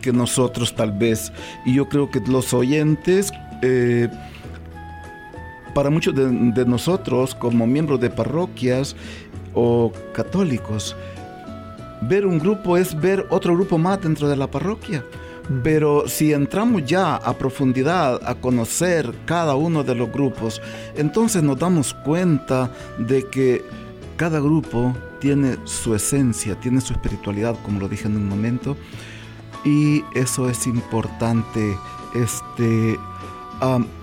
que 0.00 0.12
nosotros 0.12 0.74
tal 0.74 0.92
vez, 0.92 1.32
y 1.64 1.74
yo 1.74 1.88
creo 1.88 2.10
que 2.10 2.20
los 2.20 2.52
oyentes, 2.52 3.32
eh, 3.62 4.08
para 5.74 5.90
muchos 5.90 6.14
de, 6.14 6.64
nosotros 6.66 7.34
como 7.34 7.66
miembros 7.66 8.00
de 8.00 8.10
parroquias 8.10 8.96
o 9.54 9.92
católicos, 10.12 10.96
ver 12.02 12.26
un 12.26 12.38
grupo 12.38 12.76
es 12.76 12.98
ver 12.98 13.26
otro 13.30 13.54
grupo 13.54 13.78
más 13.78 14.00
dentro 14.00 14.28
de 14.28 14.36
la 14.36 14.46
parroquia. 14.46 15.04
Pero 15.62 16.08
si 16.08 16.32
entramos 16.32 16.86
ya 16.86 17.16
a 17.16 17.34
profundidad 17.34 18.18
a 18.24 18.34
conocer 18.34 19.12
cada 19.26 19.54
uno 19.56 19.84
de 19.84 19.94
los 19.94 20.10
grupos, 20.10 20.62
entonces 20.96 21.42
nos 21.42 21.58
damos 21.58 21.92
cuenta 21.92 22.70
de 22.98 23.28
que 23.28 23.62
cada 24.16 24.40
grupo 24.40 24.96
tiene 25.20 25.56
su 25.64 25.94
esencia, 25.94 26.58
tiene 26.60 26.80
su 26.80 26.94
espiritualidad, 26.94 27.56
como 27.62 27.80
lo 27.80 27.88
dije 27.88 28.08
en 28.08 28.16
un 28.16 28.28
momento, 28.28 28.76
y 29.64 30.04
eso 30.14 30.48
es 30.48 30.66
importante, 30.66 31.76
este, 32.14 32.98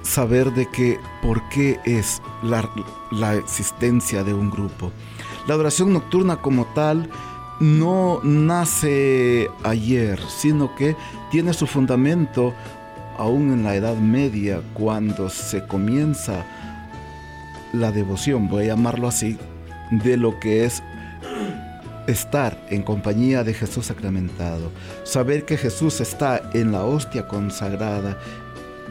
saber 0.02 0.52
de 0.54 0.68
que 0.68 1.00
por 1.22 1.48
qué 1.50 1.80
es 1.86 2.22
la, 2.42 2.70
la 3.12 3.36
existencia 3.36 4.24
de 4.24 4.34
un 4.34 4.50
grupo. 4.50 4.92
La 5.48 5.54
adoración 5.54 5.94
nocturna 5.94 6.38
como 6.38 6.66
tal 6.66 7.10
no 7.60 8.20
nace 8.24 9.50
ayer, 9.64 10.20
sino 10.28 10.74
que 10.76 10.96
tiene 11.30 11.54
su 11.54 11.68
fundamento 11.68 12.54
aún 13.18 13.54
en 13.54 13.64
la 13.64 13.76
Edad 13.76 13.98
Media, 13.98 14.62
cuando 14.74 15.30
se 15.30 15.66
comienza 15.68 16.44
la 17.72 17.92
devoción, 17.92 18.48
voy 18.48 18.64
a 18.64 18.68
llamarlo 18.70 19.08
así, 19.08 19.38
de 19.92 20.18
lo 20.18 20.40
que 20.40 20.66
es 20.66 20.82
estar 22.12 22.66
en 22.70 22.84
compañía 22.84 23.44
de 23.44 23.54
Jesús 23.54 23.88
sacramentado, 23.88 24.72
saber 25.04 25.46
que 25.46 25.58
Jesús 25.58 26.02
está 26.02 26.42
en 26.54 26.72
la 26.72 26.84
hostia 26.84 27.28
consagrada 27.28 28.18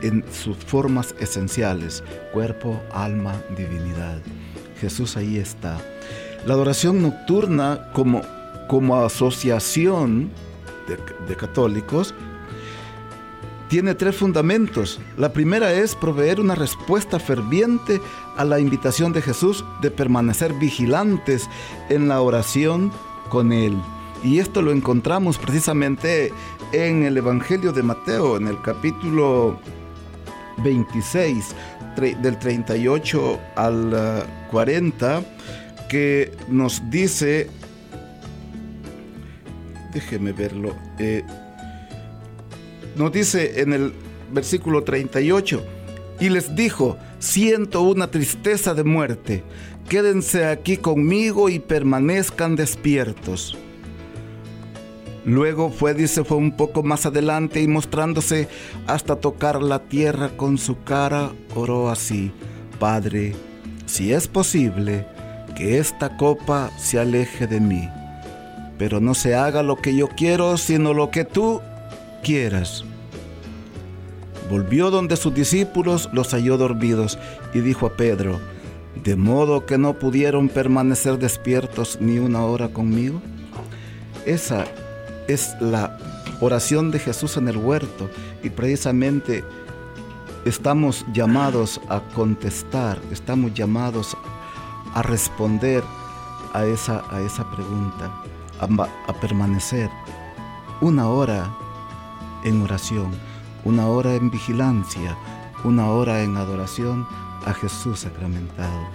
en 0.03 0.25
sus 0.33 0.57
formas 0.57 1.15
esenciales, 1.21 2.03
cuerpo, 2.33 2.81
alma, 2.93 3.41
divinidad. 3.57 4.19
Jesús 4.81 5.17
ahí 5.17 5.37
está. 5.37 5.79
La 6.47 6.55
adoración 6.55 7.03
nocturna 7.03 7.91
como, 7.93 8.23
como 8.67 8.97
asociación 8.97 10.31
de 11.29 11.37
católicos 11.37 12.15
tiene 13.71 13.95
tres 13.95 14.17
fundamentos. 14.17 14.99
La 15.17 15.33
primera 15.33 15.73
es 15.73 15.95
proveer 15.95 16.41
una 16.41 16.57
respuesta 16.57 17.21
ferviente 17.21 18.01
a 18.37 18.45
la 18.45 18.59
invitación 18.59 19.13
de 19.13 19.23
Jesús 19.23 19.65
de 19.81 19.93
permanecer 19.93 20.53
vigilantes 20.55 21.49
en 21.89 22.09
la 22.09 22.21
oración 22.21 22.91
con 23.31 23.53
Él. 23.53 23.75
Y 24.23 24.38
esto 24.38 24.61
lo 24.61 24.71
encontramos 24.73 25.38
precisamente 25.38 26.31
en 26.73 27.05
el 27.05 27.16
Evangelio 27.16 27.73
de 27.73 27.83
Mateo, 27.83 28.37
en 28.37 28.49
el 28.49 28.61
capítulo 28.61 29.59
26, 30.62 31.55
del 32.21 32.38
38 32.38 33.40
al 33.57 34.27
40, 34.51 35.19
uh, 35.19 35.25
que 35.88 36.33
nos 36.49 36.83
dice, 36.90 37.49
déjeme 39.95 40.33
verlo, 40.33 40.77
eh, 40.99 41.25
nos 42.97 43.11
dice 43.12 43.61
en 43.61 43.73
el 43.73 43.95
versículo 44.31 44.85
38, 44.85 45.64
y 46.21 46.29
les 46.29 46.55
dijo, 46.55 46.99
siento 47.19 47.81
una 47.81 48.11
tristeza 48.11 48.75
de 48.75 48.85
muerte, 48.85 49.43
quédense 49.90 50.46
aquí 50.46 50.76
conmigo 50.76 51.48
y 51.48 51.59
permanezcan 51.59 52.55
despiertos. 52.55 53.59
Luego 55.24 55.70
fue, 55.70 55.94
dice, 55.94 56.22
fue 56.22 56.37
un 56.37 56.53
poco 56.53 56.85
más 56.85 57.07
adelante 57.07 57.61
y 57.61 57.66
mostrándose 57.66 58.48
hasta 58.87 59.16
tocar 59.16 59.61
la 59.61 59.81
tierra 59.81 60.31
con 60.37 60.59
su 60.59 60.85
cara, 60.85 61.33
oró 61.57 61.90
así, 61.90 62.31
Padre, 62.79 63.35
si 63.87 64.12
es 64.12 64.29
posible, 64.29 65.07
que 65.57 65.79
esta 65.79 66.16
copa 66.16 66.70
se 66.79 67.00
aleje 67.00 67.48
de 67.48 67.59
mí, 67.59 67.88
pero 68.79 69.00
no 69.00 69.12
se 69.12 69.35
haga 69.35 69.64
lo 69.64 69.74
que 69.74 69.96
yo 69.96 70.07
quiero, 70.07 70.57
sino 70.57 70.94
lo 70.94 71.11
que 71.11 71.24
tú 71.24 71.61
quieras. 72.22 72.85
Volvió 74.48 74.92
donde 74.92 75.16
sus 75.16 75.35
discípulos 75.35 76.09
los 76.12 76.31
halló 76.31 76.57
dormidos 76.57 77.18
y 77.53 77.59
dijo 77.59 77.87
a 77.87 77.96
Pedro, 77.96 78.38
¿de 78.94 79.16
modo 79.16 79.66
que 79.66 79.79
no 79.79 79.94
pudieron 79.94 80.48
permanecer 80.48 81.18
despiertos 81.18 81.98
ni 82.00 82.18
una 82.18 82.44
hora 82.44 82.68
conmigo? 82.68 83.20
Esa 84.26 84.66
es 85.29 85.55
la 85.61 85.98
oración 86.40 86.90
de 86.90 86.98
Jesús 86.98 87.37
en 87.37 87.48
el 87.48 87.57
huerto 87.57 88.11
y 88.42 88.50
precisamente 88.50 89.44
estamos 90.44 91.05
llamados 91.12 91.81
a 91.88 92.00
contestar, 92.14 93.00
estamos 93.11 93.55
llamados 93.55 94.16
a 94.94 95.03
responder 95.03 95.83
a 96.53 96.64
esa, 96.64 97.05
a 97.11 97.20
esa 97.20 97.48
pregunta, 97.50 98.11
a, 98.61 99.11
a 99.11 99.20
permanecer 99.20 99.88
una 100.81 101.09
hora 101.09 101.48
en 102.44 102.62
oración, 102.62 103.11
una 103.64 103.87
hora 103.87 104.14
en 104.14 104.31
vigilancia, 104.31 105.16
una 105.64 105.90
hora 105.90 106.22
en 106.22 106.37
adoración 106.37 107.07
a 107.46 107.55
Jesús 107.55 108.00
sacramentado. 108.00 108.88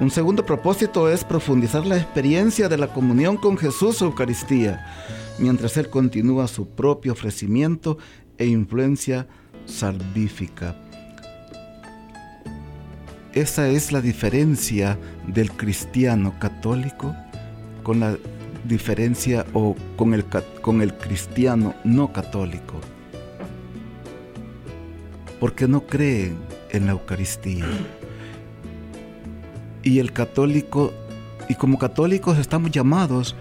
Un 0.00 0.10
segundo 0.10 0.44
propósito 0.44 1.08
es 1.08 1.24
profundizar 1.24 1.86
la 1.86 1.96
experiencia 1.96 2.68
de 2.68 2.76
la 2.76 2.88
comunión 2.88 3.36
con 3.36 3.56
Jesús 3.56 4.02
Eucaristía, 4.02 4.84
mientras 5.38 5.76
Él 5.76 5.88
continúa 5.88 6.48
su 6.48 6.68
propio 6.68 7.12
ofrecimiento 7.12 7.98
e 8.36 8.46
influencia 8.46 9.28
salvífica. 9.66 10.76
Esa 13.32 13.68
es 13.68 13.92
la 13.92 14.00
diferencia 14.00 14.98
del 15.26 15.52
cristiano 15.52 16.34
católico 16.38 17.14
con 17.82 18.00
la 18.00 18.16
diferencia 18.64 19.44
o 19.52 19.76
con 19.96 20.14
el, 20.14 20.24
con 20.60 20.82
el 20.82 20.94
cristiano 20.94 21.74
no 21.84 22.12
católico. 22.12 22.80
Porque 25.38 25.68
no 25.68 25.86
creen 25.86 26.36
en 26.74 26.86
la 26.86 26.92
Eucaristía. 26.92 27.64
Y 29.82 30.00
el 30.00 30.12
católico, 30.12 30.92
y 31.48 31.54
como 31.54 31.78
católicos 31.78 32.38
estamos 32.38 32.70
llamados 32.70 33.36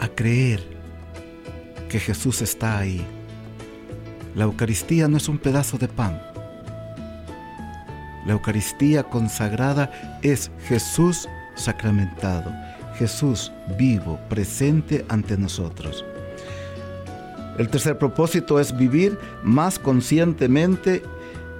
a 0.00 0.08
creer 0.08 0.62
que 1.88 2.00
Jesús 2.00 2.40
está 2.40 2.78
ahí. 2.78 3.04
La 4.34 4.44
Eucaristía 4.44 5.08
no 5.08 5.16
es 5.16 5.28
un 5.28 5.38
pedazo 5.38 5.76
de 5.76 5.88
pan. 5.88 6.20
La 8.26 8.32
Eucaristía 8.32 9.02
consagrada 9.02 10.18
es 10.22 10.50
Jesús 10.68 11.28
sacramentado, 11.56 12.52
Jesús 12.96 13.52
vivo, 13.78 14.18
presente 14.28 15.04
ante 15.08 15.36
nosotros. 15.36 16.04
El 17.58 17.68
tercer 17.68 17.98
propósito 17.98 18.60
es 18.60 18.74
vivir 18.74 19.18
más 19.42 19.78
conscientemente 19.78 21.02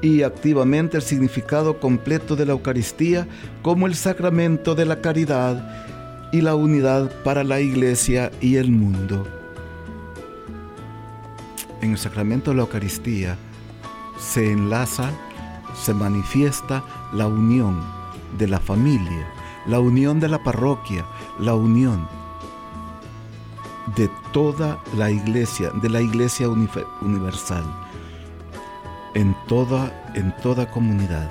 y 0.03 0.23
activamente 0.23 0.97
el 0.97 1.03
significado 1.03 1.79
completo 1.79 2.37
de 2.37 2.47
la 2.47 2.53
Eucaristía 2.53 3.27
como 3.63 3.87
el 3.87 3.95
sacramento 3.95 4.75
de 4.75 4.87
la 4.87 5.01
caridad 5.01 6.31
y 6.33 6.41
la 6.41 6.55
unidad 6.55 7.11
para 7.23 7.45
la 7.45 7.61
iglesia 7.61 8.31
y 8.41 8.57
el 8.57 8.71
mundo. 8.71 9.27
En 11.83 11.93
el 11.93 11.99
sacramento 11.99 12.51
de 12.51 12.57
la 12.57 12.63
Eucaristía 12.63 13.37
se 14.19 14.53
enlaza, 14.53 15.11
se 15.75 15.95
manifiesta 15.95 16.85
la 17.13 17.27
unión 17.27 17.81
de 18.39 18.49
la 18.49 18.61
familia, 18.61 19.27
la 19.67 19.81
unión 19.81 20.21
de 20.21 20.29
la 20.29 20.43
parroquia, 20.43 21.05
la 21.39 21.55
unión 21.55 22.07
de 23.97 24.09
toda 24.33 24.79
la 24.97 25.11
iglesia, 25.11 25.71
de 25.83 25.89
la 25.89 26.01
iglesia 26.01 26.49
universal 26.49 27.65
en 29.15 29.35
toda, 29.49 29.93
en 30.15 30.35
toda 30.43 30.71
comunidad. 30.71 31.29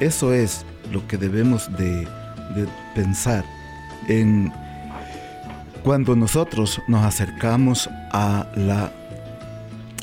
Eso 0.00 0.32
es 0.32 0.64
lo 0.90 1.06
que 1.06 1.16
debemos 1.16 1.70
de, 1.76 2.06
de 2.54 2.66
pensar 2.94 3.44
en 4.08 4.52
cuando 5.82 6.14
nosotros 6.16 6.80
nos 6.86 7.04
acercamos 7.04 7.88
a 8.12 8.46
la 8.54 8.92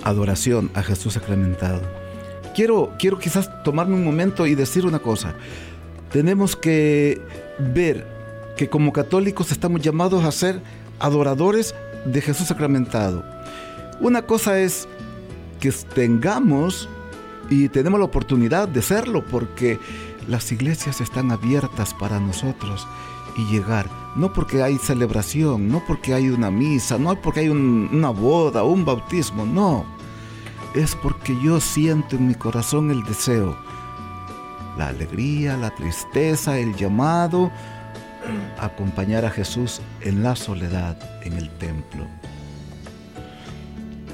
adoración 0.03 0.71
a 0.73 0.83
Jesús 0.83 1.13
sacramentado. 1.13 1.81
Quiero, 2.55 2.93
quiero 2.99 3.19
quizás 3.19 3.63
tomarme 3.63 3.95
un 3.95 4.03
momento 4.03 4.45
y 4.45 4.55
decir 4.55 4.85
una 4.85 4.99
cosa. 4.99 5.35
Tenemos 6.11 6.55
que 6.55 7.21
ver 7.59 8.05
que 8.57 8.67
como 8.67 8.91
católicos 8.91 9.51
estamos 9.51 9.81
llamados 9.81 10.25
a 10.25 10.31
ser 10.31 10.61
adoradores 10.99 11.75
de 12.05 12.21
Jesús 12.21 12.47
sacramentado. 12.47 13.23
Una 14.01 14.23
cosa 14.23 14.59
es 14.59 14.87
que 15.59 15.71
tengamos 15.71 16.89
y 17.49 17.69
tenemos 17.69 17.99
la 17.99 18.05
oportunidad 18.05 18.67
de 18.67 18.81
serlo 18.81 19.25
porque 19.25 19.79
las 20.27 20.51
iglesias 20.51 21.01
están 21.01 21.31
abiertas 21.31 21.93
para 21.93 22.19
nosotros 22.19 22.87
y 23.37 23.45
llegar, 23.45 23.89
no 24.15 24.33
porque 24.33 24.61
hay 24.61 24.77
celebración, 24.77 25.67
no 25.67 25.81
porque 25.85 26.13
hay 26.13 26.29
una 26.29 26.51
misa, 26.51 26.97
no 26.97 27.15
porque 27.15 27.41
hay 27.41 27.49
una 27.49 28.09
boda, 28.09 28.63
un 28.63 28.85
bautismo, 28.85 29.45
no. 29.45 29.85
Es 30.75 30.95
porque 30.95 31.35
yo 31.41 31.59
siento 31.59 32.15
en 32.15 32.27
mi 32.27 32.35
corazón 32.35 32.91
el 32.91 33.03
deseo, 33.03 33.57
la 34.77 34.89
alegría, 34.89 35.57
la 35.57 35.73
tristeza, 35.73 36.59
el 36.59 36.75
llamado 36.75 37.51
a 38.59 38.65
acompañar 38.65 39.25
a 39.25 39.31
Jesús 39.31 39.81
en 40.01 40.21
la 40.21 40.35
soledad, 40.35 40.97
en 41.23 41.33
el 41.33 41.49
templo. 41.49 42.05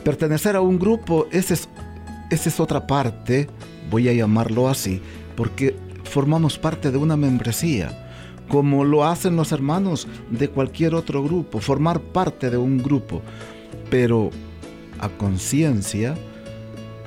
Pertenecer 0.03 0.55
a 0.55 0.61
un 0.61 0.77
grupo, 0.79 1.27
ese 1.31 1.55
es 1.55 1.67
esa 2.29 2.49
es 2.49 2.59
otra 2.59 2.87
parte, 2.87 3.47
voy 3.89 4.09
a 4.09 4.13
llamarlo 4.13 4.67
así, 4.67 5.01
porque 5.35 5.75
formamos 6.03 6.57
parte 6.57 6.91
de 6.91 6.97
una 6.97 7.17
membresía, 7.17 8.05
como 8.47 8.83
lo 8.83 9.05
hacen 9.05 9.35
los 9.35 9.51
hermanos 9.51 10.07
de 10.29 10.49
cualquier 10.49 10.95
otro 10.95 11.23
grupo, 11.23 11.59
formar 11.59 11.99
parte 11.99 12.49
de 12.49 12.57
un 12.57 12.77
grupo. 12.77 13.21
Pero 13.89 14.29
a 14.99 15.09
conciencia, 15.09 16.15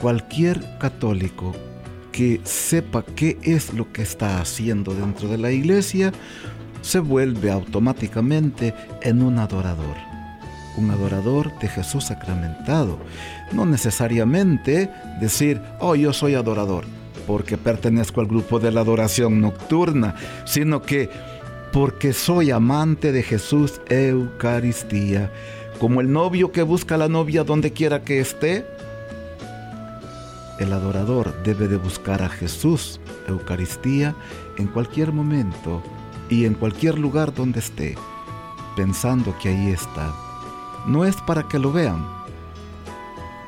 cualquier 0.00 0.78
católico 0.78 1.54
que 2.12 2.40
sepa 2.44 3.04
qué 3.04 3.38
es 3.42 3.72
lo 3.74 3.92
que 3.92 4.02
está 4.02 4.40
haciendo 4.40 4.94
dentro 4.94 5.28
de 5.28 5.38
la 5.38 5.52
iglesia, 5.52 6.12
se 6.82 6.98
vuelve 6.98 7.50
automáticamente 7.50 8.74
en 9.02 9.22
un 9.22 9.38
adorador, 9.38 9.96
un 10.78 10.90
adorador 10.90 11.58
de 11.58 11.68
Jesús 11.68 12.04
sacramentado 12.04 12.98
no 13.52 13.66
necesariamente 13.66 14.90
decir, 15.20 15.60
oh, 15.80 15.94
yo 15.94 16.12
soy 16.12 16.34
adorador, 16.34 16.84
porque 17.26 17.56
pertenezco 17.56 18.20
al 18.20 18.26
grupo 18.26 18.58
de 18.58 18.72
la 18.72 18.80
adoración 18.80 19.40
nocturna, 19.40 20.14
sino 20.44 20.82
que 20.82 21.10
porque 21.72 22.12
soy 22.12 22.50
amante 22.50 23.12
de 23.12 23.22
Jesús 23.22 23.80
Eucaristía, 23.88 25.30
como 25.78 26.00
el 26.00 26.10
novio 26.12 26.50
que 26.52 26.62
busca 26.62 26.94
a 26.94 26.98
la 26.98 27.08
novia 27.08 27.44
donde 27.44 27.72
quiera 27.72 28.02
que 28.02 28.20
esté. 28.20 28.66
El 30.58 30.72
adorador 30.72 31.40
debe 31.44 31.68
de 31.68 31.76
buscar 31.76 32.22
a 32.22 32.28
Jesús 32.28 33.00
Eucaristía 33.28 34.14
en 34.56 34.66
cualquier 34.66 35.12
momento 35.12 35.82
y 36.28 36.46
en 36.46 36.54
cualquier 36.54 36.98
lugar 36.98 37.32
donde 37.32 37.60
esté, 37.60 37.94
pensando 38.76 39.36
que 39.40 39.50
ahí 39.50 39.68
está. 39.68 40.27
No 40.88 41.04
es 41.04 41.16
para 41.16 41.42
que 41.42 41.58
lo 41.58 41.70
vean, 41.70 42.02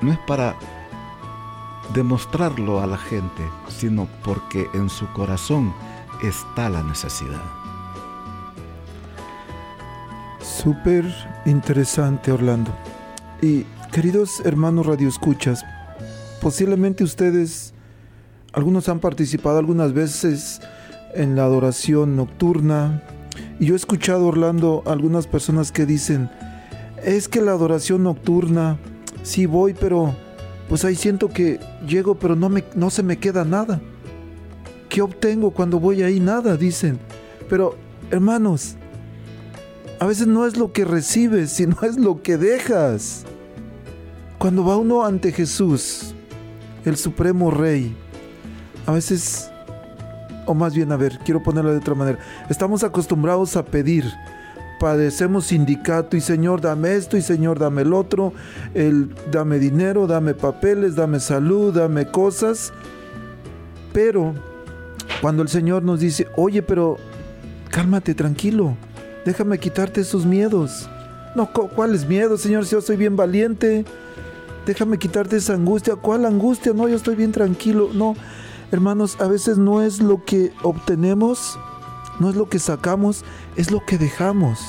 no 0.03 0.13
es 0.13 0.19
para 0.27 0.55
demostrarlo 1.95 2.81
a 2.81 2.87
la 2.87 2.99
gente, 2.99 3.43
sino 3.69 4.07
porque 4.23 4.69
en 4.75 4.91
su 4.91 5.07
corazón 5.15 5.73
está 6.23 6.69
la 6.69 6.83
necesidad. 6.83 7.41
Súper 10.43 11.07
interesante, 11.47 12.31
Orlando. 12.31 12.71
Y 13.41 13.65
queridos 13.91 14.41
hermanos 14.45 14.85
radioescuchas, 14.85 15.65
posiblemente 16.43 17.05
ustedes, 17.05 17.73
algunos 18.53 18.91
han 18.91 19.01
participado 19.01 19.59
algunas 19.59 19.95
veces 19.95 20.61
en 21.15 21.37
la 21.37 21.45
adoración 21.45 22.17
nocturna. 22.17 23.03
Y 23.59 23.65
yo 23.65 23.75
he 23.75 23.77
escuchado, 23.77 24.27
Orlando, 24.27 24.83
algunas 24.85 25.27
personas 25.27 25.73
que 25.73 25.87
dicen, 25.87 26.29
es 27.05 27.29
que 27.29 27.41
la 27.41 27.53
adoración 27.53 28.03
nocturna 28.03 28.79
sí 29.23 29.47
voy, 29.47 29.75
pero 29.75 30.15
pues 30.69 30.85
ahí 30.85 30.95
siento 30.95 31.29
que 31.29 31.59
llego, 31.87 32.15
pero 32.15 32.37
no, 32.37 32.49
me, 32.49 32.65
no 32.75 32.91
se 32.91 33.03
me 33.03 33.19
queda 33.19 33.45
nada. 33.45 33.81
¿Qué 34.89 35.03
obtengo 35.03 35.51
cuando 35.53 35.79
voy 35.81 36.03
ahí? 36.03 36.21
Nada, 36.21 36.57
dicen. 36.57 36.99
Pero, 37.49 37.77
hermanos, 38.11 38.77
a 39.99 40.07
veces 40.07 40.27
no 40.27 40.47
es 40.47 40.57
lo 40.57 40.73
que 40.73 40.85
recibes, 40.85 41.51
sino 41.55 41.77
es 41.83 41.97
lo 41.97 42.23
que 42.23 42.37
dejas. 42.37 43.25
Cuando 44.39 44.65
va 44.65 44.77
uno 44.77 45.05
ante 45.05 45.33
Jesús, 45.33 46.15
el 46.85 46.97
Supremo 46.97 47.51
Rey, 47.51 47.95
a 48.87 48.93
veces, 48.93 49.51
o 50.47 50.55
más 50.55 50.75
bien, 50.75 50.91
a 50.93 50.97
ver, 50.97 51.19
quiero 51.25 51.43
ponerlo 51.43 51.73
de 51.73 51.79
otra 51.79 51.95
manera, 51.95 52.19
estamos 52.49 52.83
acostumbrados 52.83 53.57
a 53.57 53.65
pedir, 53.65 54.05
padecemos 54.81 55.45
sindicato 55.45 56.17
y 56.17 56.23
Señor, 56.23 56.63
dame 56.63 56.97
esto 56.97 57.19
y 57.19 57.23
Señor, 57.23 57.59
dame 57.59 57.83
el 57.83 57.93
otro, 57.93 58.33
el, 58.73 59.15
dame 59.31 59.59
dinero, 59.59 60.07
dame 60.07 60.33
papeles, 60.33 60.97
dame 60.97 61.21
salud, 61.21 61.75
dame 61.75 62.11
cosas. 62.11 62.73
Pero 63.93 64.35
cuando 65.21 65.43
el 65.43 65.51
Señor 65.51 65.83
nos 65.83 66.01
dice, 66.01 66.29
oye, 66.35 66.63
pero 66.63 66.97
cálmate, 67.71 68.15
tranquilo, 68.15 68.75
déjame 69.27 69.59
quitarte 69.59 70.01
esos 70.01 70.25
miedos. 70.25 70.89
No, 71.37 71.53
¿cuáles 71.53 72.09
miedos, 72.09 72.41
Señor? 72.41 72.65
Si 72.65 72.73
yo 72.73 72.81
soy 72.81 72.97
bien 72.97 73.17
valiente, 73.17 73.85
déjame 74.65 74.99
quitarte 74.99 75.37
esa 75.37 75.53
angustia. 75.53 75.95
¿Cuál 75.95 76.25
angustia? 76.25 76.73
No, 76.73 76.89
yo 76.89 76.97
estoy 76.97 77.17
bien 77.17 77.33
tranquilo. 77.33 77.91
No, 77.93 78.17
hermanos, 78.73 79.19
a 79.21 79.29
veces 79.29 79.59
no 79.59 79.83
es 79.83 80.01
lo 80.01 80.25
que 80.25 80.53
obtenemos, 80.63 81.59
no 82.21 82.31
es 82.31 82.37
lo 82.37 82.49
que 82.49 82.61
sacamos, 82.61 83.25
es 83.57 83.73
lo 83.73 83.85
que 83.85 83.99
dejamos. 83.99 84.61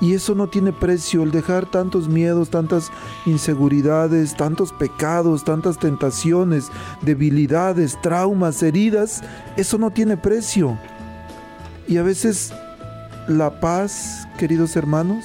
Y 0.00 0.12
eso 0.12 0.34
no 0.34 0.46
tiene 0.46 0.72
precio, 0.72 1.22
el 1.22 1.30
dejar 1.30 1.64
tantos 1.64 2.06
miedos, 2.06 2.50
tantas 2.50 2.92
inseguridades, 3.24 4.36
tantos 4.36 4.70
pecados, 4.74 5.42
tantas 5.42 5.78
tentaciones, 5.78 6.70
debilidades, 7.00 7.98
traumas, 8.02 8.62
heridas, 8.62 9.22
eso 9.56 9.78
no 9.78 9.90
tiene 9.90 10.18
precio. 10.18 10.78
Y 11.88 11.96
a 11.96 12.02
veces 12.02 12.52
la 13.26 13.58
paz, 13.58 14.28
queridos 14.38 14.76
hermanos, 14.76 15.24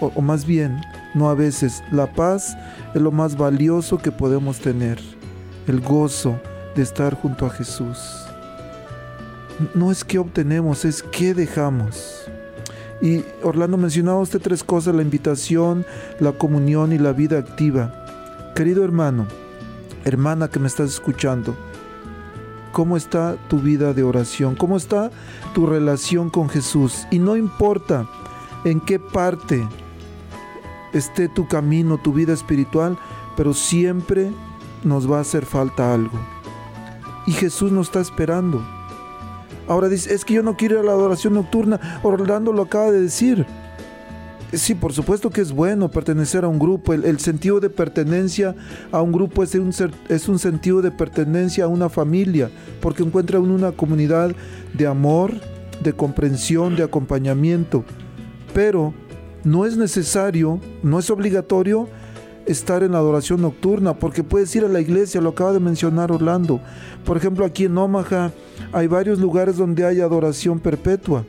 o, 0.00 0.20
más 0.20 0.44
bien, 0.44 0.80
no 1.14 1.30
a 1.30 1.34
veces, 1.34 1.82
la 1.90 2.06
paz 2.06 2.56
es 2.94 3.00
lo 3.00 3.10
más 3.10 3.36
valioso 3.36 3.98
que 3.98 4.12
podemos 4.12 4.60
tener, 4.60 5.00
el 5.66 5.80
gozo 5.80 6.38
de 6.76 6.82
estar 6.82 7.14
junto 7.14 7.46
a 7.46 7.50
Jesús. 7.50 8.27
No 9.74 9.90
es 9.90 10.04
que 10.04 10.18
obtenemos, 10.18 10.84
es 10.84 11.02
que 11.02 11.34
dejamos. 11.34 12.28
Y 13.00 13.24
Orlando 13.42 13.76
mencionaba 13.76 14.20
usted 14.20 14.40
tres 14.40 14.64
cosas, 14.64 14.94
la 14.94 15.02
invitación, 15.02 15.84
la 16.20 16.32
comunión 16.32 16.92
y 16.92 16.98
la 16.98 17.12
vida 17.12 17.38
activa. 17.38 18.52
Querido 18.54 18.84
hermano, 18.84 19.26
hermana 20.04 20.48
que 20.48 20.58
me 20.58 20.66
estás 20.66 20.90
escuchando, 20.90 21.56
¿cómo 22.72 22.96
está 22.96 23.36
tu 23.48 23.60
vida 23.60 23.92
de 23.92 24.02
oración? 24.02 24.56
¿Cómo 24.56 24.76
está 24.76 25.10
tu 25.54 25.66
relación 25.66 26.30
con 26.30 26.48
Jesús? 26.48 27.06
Y 27.10 27.18
no 27.18 27.36
importa 27.36 28.08
en 28.64 28.80
qué 28.80 28.98
parte 28.98 29.66
esté 30.92 31.28
tu 31.28 31.46
camino, 31.46 31.98
tu 31.98 32.12
vida 32.12 32.32
espiritual, 32.32 32.98
pero 33.36 33.54
siempre 33.54 34.32
nos 34.82 35.10
va 35.10 35.18
a 35.18 35.22
hacer 35.22 35.46
falta 35.46 35.94
algo. 35.94 36.18
Y 37.26 37.32
Jesús 37.32 37.70
nos 37.70 37.88
está 37.88 38.00
esperando. 38.00 38.77
Ahora 39.68 39.88
dice, 39.88 40.14
es 40.14 40.24
que 40.24 40.34
yo 40.34 40.42
no 40.42 40.56
quiero 40.56 40.82
la 40.82 40.92
adoración 40.92 41.34
nocturna. 41.34 42.00
Orlando 42.02 42.52
lo 42.52 42.62
acaba 42.62 42.90
de 42.90 43.02
decir. 43.02 43.46
Sí, 44.52 44.74
por 44.74 44.94
supuesto 44.94 45.28
que 45.28 45.42
es 45.42 45.52
bueno 45.52 45.90
pertenecer 45.90 46.44
a 46.44 46.48
un 46.48 46.58
grupo. 46.58 46.94
El, 46.94 47.20
sentido 47.20 47.60
de 47.60 47.68
pertenencia 47.68 48.54
a 48.90 49.02
un 49.02 49.12
grupo 49.12 49.42
es 49.42 49.54
un, 49.54 49.74
es 50.08 50.28
un 50.28 50.38
sentido 50.38 50.80
de 50.80 50.90
pertenencia 50.90 51.64
a 51.64 51.68
una 51.68 51.90
familia, 51.90 52.50
porque 52.80 53.02
encuentra 53.02 53.40
una 53.40 53.72
comunidad 53.72 54.34
de 54.72 54.86
amor, 54.86 55.34
de 55.82 55.92
comprensión, 55.92 56.76
de 56.76 56.82
acompañamiento. 56.82 57.84
Pero 58.54 58.94
no 59.44 59.66
es 59.66 59.76
necesario, 59.76 60.60
no 60.82 60.98
es 60.98 61.10
obligatorio 61.10 61.88
estar 62.48 62.82
en 62.82 62.92
la 62.92 62.98
adoración 62.98 63.42
nocturna, 63.42 63.94
porque 63.94 64.24
puedes 64.24 64.54
ir 64.56 64.64
a 64.64 64.68
la 64.68 64.80
iglesia, 64.80 65.20
lo 65.20 65.30
acaba 65.30 65.52
de 65.52 65.60
mencionar 65.60 66.10
Orlando. 66.10 66.60
Por 67.04 67.16
ejemplo, 67.16 67.44
aquí 67.44 67.66
en 67.66 67.76
Omaha 67.76 68.32
hay 68.72 68.86
varios 68.86 69.18
lugares 69.18 69.56
donde 69.56 69.84
hay 69.84 70.00
adoración 70.00 70.58
perpetua. 70.58 71.24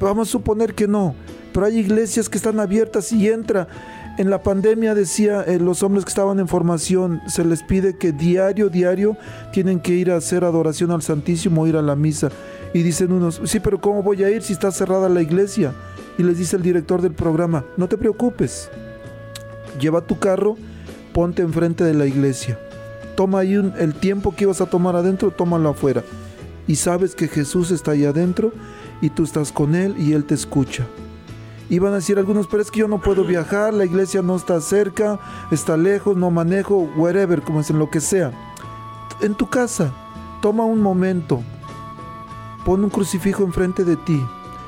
Vamos 0.00 0.28
a 0.28 0.32
suponer 0.32 0.74
que 0.74 0.86
no, 0.86 1.14
pero 1.52 1.66
hay 1.66 1.78
iglesias 1.78 2.28
que 2.28 2.38
están 2.38 2.60
abiertas 2.60 3.12
y 3.12 3.28
entra. 3.28 3.68
En 4.18 4.30
la 4.30 4.42
pandemia 4.42 4.94
decía 4.94 5.42
eh, 5.42 5.60
los 5.60 5.84
hombres 5.84 6.04
que 6.04 6.08
estaban 6.08 6.40
en 6.40 6.48
formación, 6.48 7.20
se 7.28 7.44
les 7.44 7.62
pide 7.62 7.96
que 7.96 8.10
diario, 8.10 8.68
diario 8.68 9.16
tienen 9.52 9.78
que 9.78 9.92
ir 9.92 10.10
a 10.10 10.16
hacer 10.16 10.42
adoración 10.42 10.90
al 10.90 11.02
Santísimo, 11.02 11.68
ir 11.68 11.76
a 11.76 11.82
la 11.82 11.94
misa. 11.94 12.30
Y 12.74 12.82
dicen 12.82 13.12
unos, 13.12 13.40
sí, 13.44 13.60
pero 13.60 13.80
¿cómo 13.80 14.02
voy 14.02 14.24
a 14.24 14.30
ir 14.30 14.42
si 14.42 14.52
está 14.52 14.72
cerrada 14.72 15.08
la 15.08 15.22
iglesia? 15.22 15.72
Y 16.18 16.24
les 16.24 16.36
dice 16.36 16.56
el 16.56 16.62
director 16.62 17.00
del 17.00 17.12
programa, 17.12 17.64
no 17.76 17.88
te 17.88 17.96
preocupes, 17.96 18.68
lleva 19.80 20.02
tu 20.02 20.18
carro, 20.18 20.56
ponte 21.12 21.42
enfrente 21.42 21.84
de 21.84 21.94
la 21.94 22.06
iglesia. 22.06 22.58
Toma 23.16 23.40
ahí 23.40 23.54
el 23.54 23.94
tiempo 23.94 24.34
que 24.34 24.44
ibas 24.44 24.60
a 24.60 24.66
tomar 24.66 24.94
adentro, 24.96 25.30
tómalo 25.30 25.70
afuera. 25.70 26.04
Y 26.66 26.76
sabes 26.76 27.14
que 27.14 27.28
Jesús 27.28 27.70
está 27.70 27.92
ahí 27.92 28.04
adentro 28.04 28.52
y 29.00 29.10
tú 29.10 29.24
estás 29.24 29.52
con 29.52 29.74
Él 29.74 29.94
y 29.98 30.12
Él 30.12 30.24
te 30.24 30.34
escucha. 30.34 30.86
Y 31.70 31.78
van 31.80 31.92
a 31.92 31.96
decir 31.96 32.18
algunos, 32.18 32.46
pero 32.46 32.62
es 32.62 32.70
que 32.70 32.80
yo 32.80 32.88
no 32.88 33.00
puedo 33.00 33.24
viajar, 33.24 33.74
la 33.74 33.84
iglesia 33.84 34.22
no 34.22 34.36
está 34.36 34.60
cerca, 34.60 35.18
está 35.50 35.76
lejos, 35.76 36.16
no 36.16 36.30
manejo, 36.30 36.88
wherever, 36.96 37.42
como 37.42 37.60
es 37.60 37.70
en 37.70 37.78
lo 37.78 37.90
que 37.90 38.00
sea. 38.00 38.32
En 39.20 39.34
tu 39.34 39.48
casa, 39.48 39.92
toma 40.40 40.64
un 40.64 40.80
momento, 40.80 41.42
pon 42.64 42.84
un 42.84 42.90
crucifijo 42.90 43.42
enfrente 43.42 43.84
de 43.84 43.96
ti, 43.96 44.22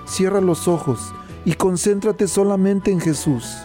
cierra 0.06 0.40
los 0.40 0.68
ojos 0.68 1.14
y 1.44 1.54
concéntrate 1.54 2.28
solamente 2.28 2.90
en 2.90 3.00
Jesús. 3.00 3.56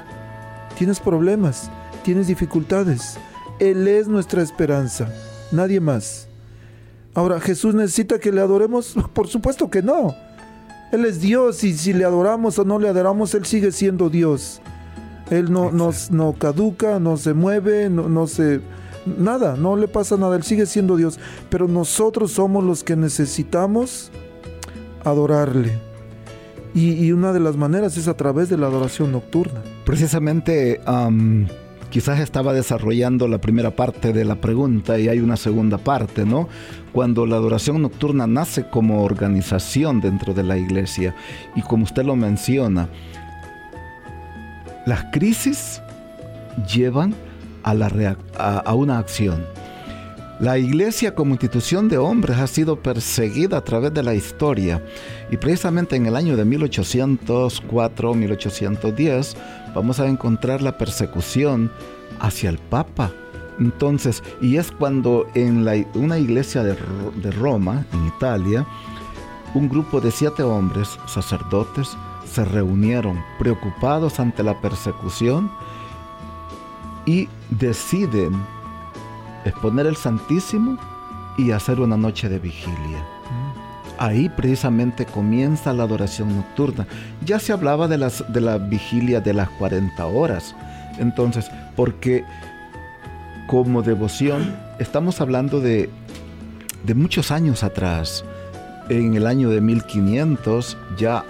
Tienes 0.77 0.99
problemas, 0.99 1.69
tienes 2.03 2.27
dificultades. 2.27 3.17
Él 3.59 3.87
es 3.87 4.07
nuestra 4.07 4.41
esperanza, 4.41 5.09
nadie 5.51 5.79
más. 5.79 6.27
Ahora, 7.13 7.39
¿Jesús 7.39 7.73
necesita 7.73 8.19
que 8.19 8.31
le 8.31 8.41
adoremos? 8.41 8.95
Por 9.13 9.27
supuesto 9.27 9.69
que 9.69 9.81
no. 9.81 10.15
Él 10.91 11.05
es 11.05 11.21
Dios 11.21 11.63
y 11.63 11.73
si 11.73 11.93
le 11.93 12.05
adoramos 12.05 12.59
o 12.59 12.65
no 12.65 12.79
le 12.79 12.89
adoramos, 12.89 13.33
Él 13.33 13.45
sigue 13.45 13.71
siendo 13.71 14.09
Dios. 14.09 14.61
Él 15.29 15.51
no, 15.51 15.71
nos, 15.71 16.11
no 16.11 16.33
caduca, 16.33 16.99
no 16.99 17.17
se 17.17 17.33
mueve, 17.33 17.89
no, 17.89 18.07
no 18.09 18.27
se... 18.27 18.61
Nada, 19.05 19.55
no 19.55 19.75
le 19.75 19.87
pasa 19.87 20.17
nada, 20.17 20.35
Él 20.35 20.43
sigue 20.43 20.65
siendo 20.65 20.97
Dios. 20.97 21.19
Pero 21.49 21.67
nosotros 21.67 22.31
somos 22.31 22.63
los 22.63 22.83
que 22.83 22.95
necesitamos 22.95 24.11
adorarle. 25.03 25.79
Y, 26.73 27.13
una 27.13 27.31
de 27.31 27.39
las 27.39 27.55
maneras 27.55 27.95
es 27.95 28.09
a 28.09 28.17
través 28.17 28.49
de 28.49 28.57
la 28.57 28.67
adoración 28.67 29.13
nocturna. 29.13 29.61
Precisamente, 29.85 30.81
quizás 31.91 32.19
estaba 32.19 32.53
desarrollando 32.53 33.27
la 33.27 33.39
primera 33.39 33.75
parte 33.75 34.13
de 34.13 34.25
la 34.25 34.35
pregunta 34.35 34.97
y 34.97 35.07
hay 35.07 35.19
una 35.19 35.37
segunda 35.37 35.77
parte, 35.77 36.25
¿no? 36.25 36.49
Cuando 36.91 37.25
la 37.25 37.35
adoración 37.35 37.81
nocturna 37.81 38.25
nace 38.25 38.67
como 38.69 39.03
organización 39.03 40.01
dentro 40.01 40.33
de 40.33 40.43
la 40.43 40.57
iglesia. 40.57 41.15
Y 41.55 41.61
como 41.61 41.83
usted 41.83 42.03
lo 42.03 42.15
menciona, 42.15 42.89
las 44.87 45.05
crisis 45.11 45.81
llevan 46.73 47.13
a, 47.63 47.75
la 47.75 48.17
a 48.35 48.73
una 48.73 48.97
acción. 48.97 49.45
La 50.39 50.57
iglesia 50.57 51.13
como 51.15 51.31
institución 51.31 51.87
de 51.87 51.97
hombres 51.97 52.37
ha 52.39 52.47
sido 52.47 52.81
perseguida 52.81 53.55
a 53.57 53.63
través 53.63 53.93
de 53.93 54.03
la 54.03 54.15
historia. 54.15 54.83
Y 55.31 55.37
precisamente 55.37 55.95
en 55.95 56.07
el 56.07 56.17
año 56.17 56.35
de 56.35 56.45
1804-1810 56.45 59.37
vamos 59.75 59.99
a 59.99 60.07
encontrar 60.07 60.61
la 60.61 60.77
persecución 60.77 61.71
hacia 62.19 62.49
el 62.49 62.57
Papa. 62.57 63.11
Entonces, 63.59 64.23
y 64.41 64.57
es 64.57 64.71
cuando 64.71 65.27
en 65.35 65.67
una 65.93 66.17
iglesia 66.17 66.63
de, 66.63 66.75
de 67.21 67.31
Roma, 67.31 67.85
en 67.93 68.07
Italia, 68.07 68.65
un 69.53 69.69
grupo 69.69 70.01
de 70.01 70.11
siete 70.11 70.43
hombres, 70.43 70.97
sacerdotes, 71.05 71.95
se 72.25 72.43
reunieron 72.43 73.23
preocupados 73.37 74.19
ante 74.19 74.43
la 74.43 74.59
persecución 74.59 75.49
y 77.05 77.29
deciden 77.51 78.33
exponer 79.45 79.85
el 79.85 79.95
Santísimo 79.95 80.77
y 81.37 81.51
hacer 81.51 81.79
una 81.79 81.95
noche 81.95 82.27
de 82.27 82.39
vigilia. 82.39 83.14
Ahí 83.97 84.29
precisamente 84.29 85.05
comienza 85.05 85.73
la 85.73 85.83
adoración 85.83 86.35
nocturna. 86.35 86.85
Ya 87.25 87.39
se 87.39 87.53
hablaba 87.53 87.87
de, 87.87 87.97
las, 87.97 88.23
de 88.31 88.41
la 88.41 88.57
vigilia 88.57 89.21
de 89.21 89.33
las 89.33 89.49
40 89.49 90.05
horas. 90.05 90.55
Entonces, 90.97 91.49
porque 91.75 92.23
como 93.47 93.81
devoción 93.81 94.55
estamos 94.79 95.21
hablando 95.21 95.61
de, 95.61 95.89
de 96.83 96.95
muchos 96.95 97.31
años 97.31 97.63
atrás. 97.63 98.23
En 98.89 99.15
el 99.15 99.25
año 99.25 99.49
de 99.49 99.61
1500 99.61 100.77
ya 100.97 101.23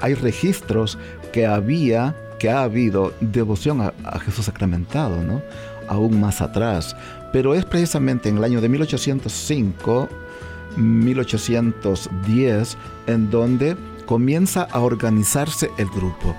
hay 0.00 0.14
registros 0.14 0.98
que 1.32 1.46
había, 1.46 2.16
que 2.38 2.50
ha 2.50 2.62
habido 2.62 3.12
devoción 3.20 3.82
a, 3.82 3.92
a 4.04 4.18
Jesús 4.18 4.46
sacramentado, 4.46 5.22
¿no? 5.22 5.42
aún 5.88 6.20
más 6.20 6.40
atrás, 6.40 6.96
pero 7.32 7.54
es 7.54 7.64
precisamente 7.64 8.28
en 8.28 8.38
el 8.38 8.44
año 8.44 8.60
de 8.60 8.68
1805, 8.68 10.08
1810, 10.76 12.76
en 13.06 13.30
donde 13.30 13.76
comienza 14.06 14.62
a 14.70 14.80
organizarse 14.80 15.70
el 15.78 15.88
grupo. 15.88 16.34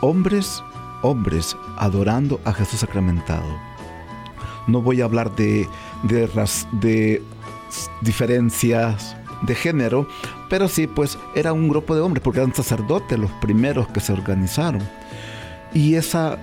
Hombres, 0.00 0.60
hombres 1.02 1.56
adorando 1.76 2.40
a 2.44 2.52
Jesús 2.52 2.80
sacramentado. 2.80 3.46
No 4.66 4.82
voy 4.82 5.00
a 5.00 5.04
hablar 5.04 5.34
de, 5.36 5.68
de, 6.02 6.28
de 6.80 7.22
diferencias 8.02 9.16
de 9.42 9.54
género, 9.54 10.06
pero 10.48 10.68
sí, 10.68 10.86
pues 10.86 11.18
era 11.34 11.52
un 11.52 11.68
grupo 11.68 11.94
de 11.94 12.00
hombres, 12.00 12.22
porque 12.22 12.40
eran 12.40 12.54
sacerdotes 12.54 13.18
los 13.18 13.30
primeros 13.32 13.88
que 13.88 14.00
se 14.00 14.12
organizaron. 14.12 14.82
Y 15.72 15.94
esa 15.94 16.38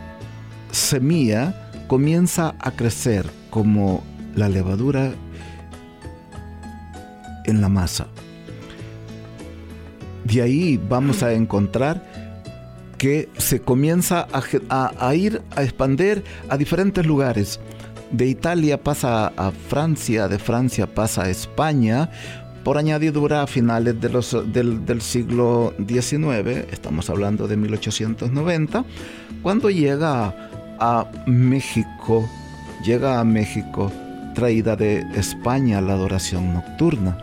semilla 0.71 1.69
comienza 1.87 2.55
a 2.59 2.71
crecer 2.71 3.29
como 3.49 4.03
la 4.35 4.49
levadura 4.49 5.13
en 7.47 7.61
la 7.61 7.69
masa. 7.69 8.07
De 10.23 10.41
ahí 10.41 10.79
vamos 10.89 11.23
a 11.23 11.33
encontrar 11.33 12.05
que 12.97 13.29
se 13.37 13.61
comienza 13.61 14.27
a, 14.31 15.15
ir 15.15 15.41
a 15.55 15.63
expandir 15.63 16.23
a 16.49 16.57
diferentes 16.57 17.05
lugares. 17.05 17.59
De 18.11 18.25
Italia 18.25 18.81
pasa 18.81 19.27
a 19.37 19.51
Francia, 19.51 20.27
de 20.27 20.39
Francia 20.39 20.87
pasa 20.87 21.23
a 21.23 21.29
España, 21.29 22.09
por 22.63 22.77
añadidura 22.77 23.43
a 23.43 23.47
finales 23.47 23.95
del, 24.01 24.85
del, 24.85 25.01
siglo 25.01 25.73
XIX, 25.87 26.67
estamos 26.71 27.09
hablando 27.09 27.47
de 27.47 27.55
1890, 27.55 28.83
cuando 29.41 29.69
llega 29.69 30.35
a 30.79 31.09
México, 31.27 32.29
llega 32.83 33.19
a 33.19 33.23
México 33.23 33.91
traída 34.37 34.75
de 34.75 34.99
España 35.15 35.81
la 35.81 35.93
adoración 35.93 36.53
nocturna. 36.53 37.17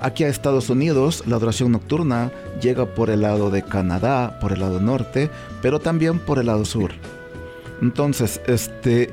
Aquí 0.00 0.24
a 0.24 0.28
Estados 0.28 0.70
Unidos 0.70 1.24
la 1.26 1.36
adoración 1.36 1.72
nocturna 1.72 2.32
llega 2.62 2.86
por 2.86 3.10
el 3.10 3.20
lado 3.20 3.50
de 3.50 3.62
Canadá, 3.62 4.38
por 4.40 4.52
el 4.52 4.60
lado 4.60 4.80
norte, 4.80 5.30
pero 5.60 5.78
también 5.78 6.18
por 6.18 6.38
el 6.38 6.46
lado 6.46 6.64
sur. 6.64 6.92
Entonces, 7.82 8.40
este, 8.46 9.12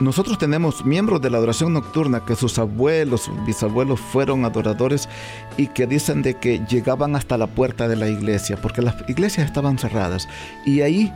nosotros 0.01 0.39
tenemos 0.39 0.85
miembros 0.85 1.21
de 1.21 1.31
la 1.31 1.39
adoración 1.39 1.73
nocturna 1.73 2.25
que 2.25 2.37
sus 2.37 2.59
abuelos, 2.59 3.23
sus 3.23 3.45
bisabuelos 3.47 3.99
fueron 3.99 4.45
adoradores 4.45 5.09
y 5.57 5.69
que 5.69 5.87
dicen 5.87 6.23
de 6.23 6.35
que 6.35 6.65
llegaban 6.67 7.17
hasta 7.17 7.39
la 7.39 7.47
puerta 7.47 7.89
de 7.89 7.97
la 7.97 8.09
iglesia, 8.09 8.59
porque 8.61 8.83
las 8.83 8.97
iglesias 9.09 9.47
estaban 9.47 9.79
cerradas. 9.79 10.29
Y 10.65 10.83
ahí, 10.83 11.13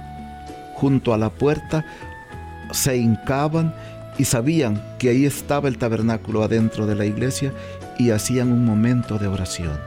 junto 0.83 1.15
a 1.15 1.17
la 1.17 1.31
puerta, 1.31 1.85
se 2.73 2.97
hincaban 2.97 3.73
y 4.19 4.25
sabían 4.25 4.83
que 4.99 5.11
ahí 5.11 5.27
estaba 5.27 5.69
el 5.69 5.79
tabernáculo 5.79 6.43
adentro 6.43 6.89
de 6.89 6.97
la 6.97 7.05
iglesia 7.05 7.53
y 8.01 8.11
hacían 8.11 8.53
un 8.53 8.65
momento 8.65 9.17
de 9.17 9.29
oración. 9.29 9.79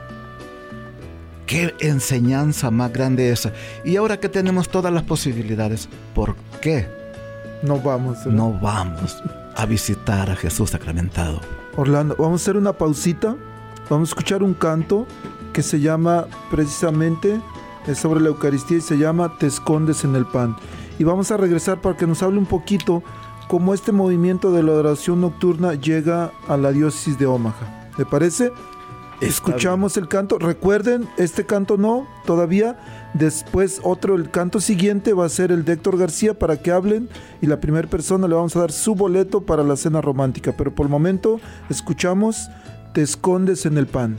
Qué 1.44 1.74
enseñanza 1.80 2.70
más 2.70 2.94
grande 2.94 3.30
esa. 3.30 3.52
Y 3.84 3.96
ahora 3.96 4.18
que 4.18 4.30
tenemos 4.30 4.70
todas 4.70 4.90
las 4.90 5.02
posibilidades, 5.02 5.90
¿por 6.14 6.34
qué 6.62 6.88
no 7.62 7.78
vamos? 7.78 8.24
No 8.24 8.58
vamos 8.58 9.22
a 9.54 9.66
visitar 9.66 10.30
a 10.30 10.36
Jesús 10.36 10.70
sacramentado. 10.70 11.42
Orlando, 11.76 12.16
vamos 12.18 12.40
a 12.40 12.42
hacer 12.42 12.56
una 12.56 12.72
pausita. 12.72 13.36
Vamos 13.90 14.08
a 14.08 14.12
escuchar 14.12 14.42
un 14.42 14.54
canto 14.54 15.06
que 15.52 15.62
se 15.62 15.78
llama 15.78 16.26
precisamente 16.50 17.38
es 17.86 17.98
sobre 17.98 18.20
la 18.20 18.28
Eucaristía 18.28 18.78
y 18.78 18.80
se 18.80 18.98
llama 18.98 19.32
Te 19.38 19.46
escondes 19.46 20.04
en 20.04 20.16
el 20.16 20.26
pan. 20.26 20.56
Y 20.98 21.04
vamos 21.04 21.30
a 21.30 21.36
regresar 21.36 21.80
para 21.80 21.96
que 21.96 22.06
nos 22.06 22.22
hable 22.22 22.38
un 22.38 22.46
poquito 22.46 23.02
cómo 23.48 23.74
este 23.74 23.92
movimiento 23.92 24.52
de 24.52 24.62
la 24.62 24.72
oración 24.72 25.20
nocturna 25.20 25.74
llega 25.74 26.32
a 26.48 26.56
la 26.56 26.72
diócesis 26.72 27.18
de 27.18 27.26
Omaha. 27.26 27.90
¿Le 27.98 28.04
parece? 28.04 28.52
Escuchamos 29.20 29.96
el 29.96 30.08
canto. 30.08 30.38
Recuerden, 30.38 31.08
este 31.16 31.46
canto 31.46 31.78
no, 31.78 32.06
todavía. 32.26 32.78
Después 33.14 33.80
otro, 33.82 34.14
el 34.14 34.30
canto 34.30 34.60
siguiente 34.60 35.14
va 35.14 35.24
a 35.24 35.30
ser 35.30 35.52
el 35.52 35.64
de 35.64 35.74
Héctor 35.74 35.96
García 35.96 36.38
para 36.38 36.58
que 36.58 36.70
hablen 36.70 37.08
y 37.40 37.46
la 37.46 37.60
primera 37.60 37.88
persona 37.88 38.28
le 38.28 38.34
vamos 38.34 38.54
a 38.56 38.60
dar 38.60 38.72
su 38.72 38.94
boleto 38.94 39.40
para 39.40 39.62
la 39.62 39.76
cena 39.76 40.02
romántica. 40.02 40.54
Pero 40.56 40.74
por 40.74 40.86
el 40.86 40.90
momento 40.90 41.40
escuchamos 41.70 42.50
Te 42.92 43.02
escondes 43.02 43.64
en 43.64 43.78
el 43.78 43.86
pan. 43.86 44.16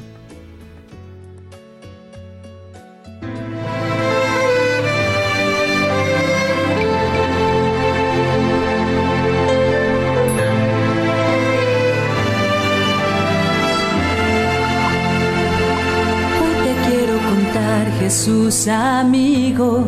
Amigo, 18.65 19.85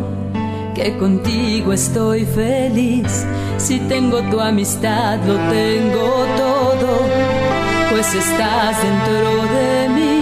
que 0.75 0.95
contigo 0.97 1.73
estoy 1.73 2.23
feliz. 2.23 3.25
Si 3.57 3.79
tengo 3.79 4.21
tu 4.29 4.39
amistad, 4.39 5.17
lo 5.25 5.35
tengo 5.49 6.25
todo, 6.37 6.91
pues 7.89 8.13
estás 8.13 8.77
dentro 8.83 9.29
de 9.57 9.89
mí. 9.89 10.21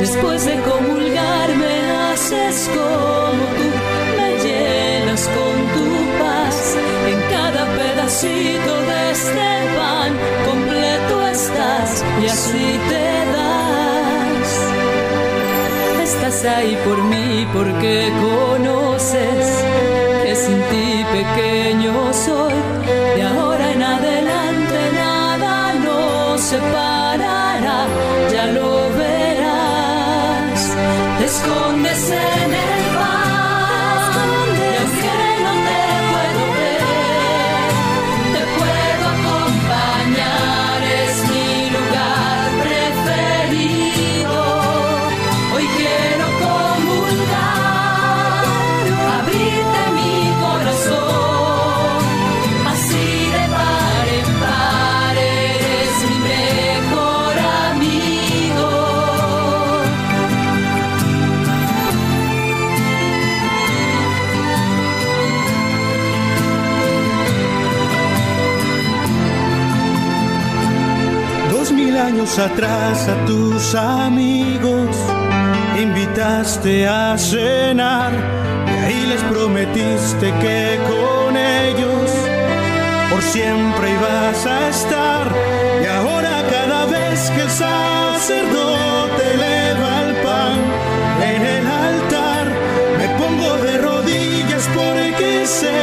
Después 0.00 0.44
de 0.46 0.54
comulgar 0.62 1.48
me 1.54 1.92
haces 2.10 2.68
como 2.74 3.44
tú, 3.56 3.68
me 4.18 4.30
llenas 4.42 5.28
con 5.28 5.56
tu 5.74 5.86
paz. 6.18 6.76
En 7.06 7.18
cada 7.30 7.66
pedacito 7.78 8.72
de 8.90 9.10
este 9.12 9.48
pan 9.78 10.12
completo 10.44 11.26
estás 11.28 12.04
y 12.20 12.26
así 12.26 12.80
te 12.88 13.15
estás 16.36 16.56
ahí 16.56 16.76
por 16.84 17.02
mí 17.04 17.46
porque 17.52 18.12
conoces 18.20 19.64
que 20.22 20.34
sin 20.34 20.60
ti 20.70 21.04
pequeño 21.12 22.12
soy. 22.12 22.65
Atrás 72.26 73.08
a 73.08 73.24
tus 73.24 73.74
amigos 73.76 74.96
invitaste 75.80 76.86
a 76.86 77.16
cenar 77.16 78.12
y 78.66 78.84
ahí 78.84 79.06
les 79.06 79.22
prometiste 79.22 80.26
que 80.42 80.78
con 80.90 81.36
ellos 81.36 82.10
por 83.10 83.22
siempre 83.22 83.92
ibas 83.92 84.44
a 84.44 84.68
estar. 84.68 85.32
Y 85.82 85.86
ahora 85.86 86.42
cada 86.50 86.86
vez 86.86 87.30
que 87.30 87.42
el 87.42 87.50
sacerdote 87.50 89.22
eleva 89.34 90.02
el 90.06 90.14
pan 90.16 90.58
en 91.32 91.42
el 91.46 91.66
altar 91.66 92.46
me 92.98 93.08
pongo 93.20 93.56
de 93.58 93.78
rodillas 93.78 94.68
porque 94.74 95.46
sé 95.46 95.78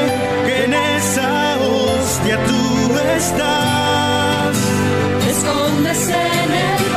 que 0.45 0.65
en 0.65 0.73
esa 0.73 1.55
hostia 1.57 2.37
tú 2.45 2.99
estás 3.15 3.63
escondes 5.43 6.07
en 6.07 6.53
el 6.53 6.92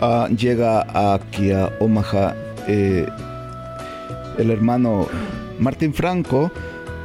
ah, 0.00 0.28
llega 0.28 1.14
aquí 1.14 1.52
a 1.52 1.70
Omaha 1.80 2.34
eh, 2.66 3.06
el 4.38 4.50
hermano 4.50 5.06
Martín 5.58 5.92
Franco, 5.92 6.50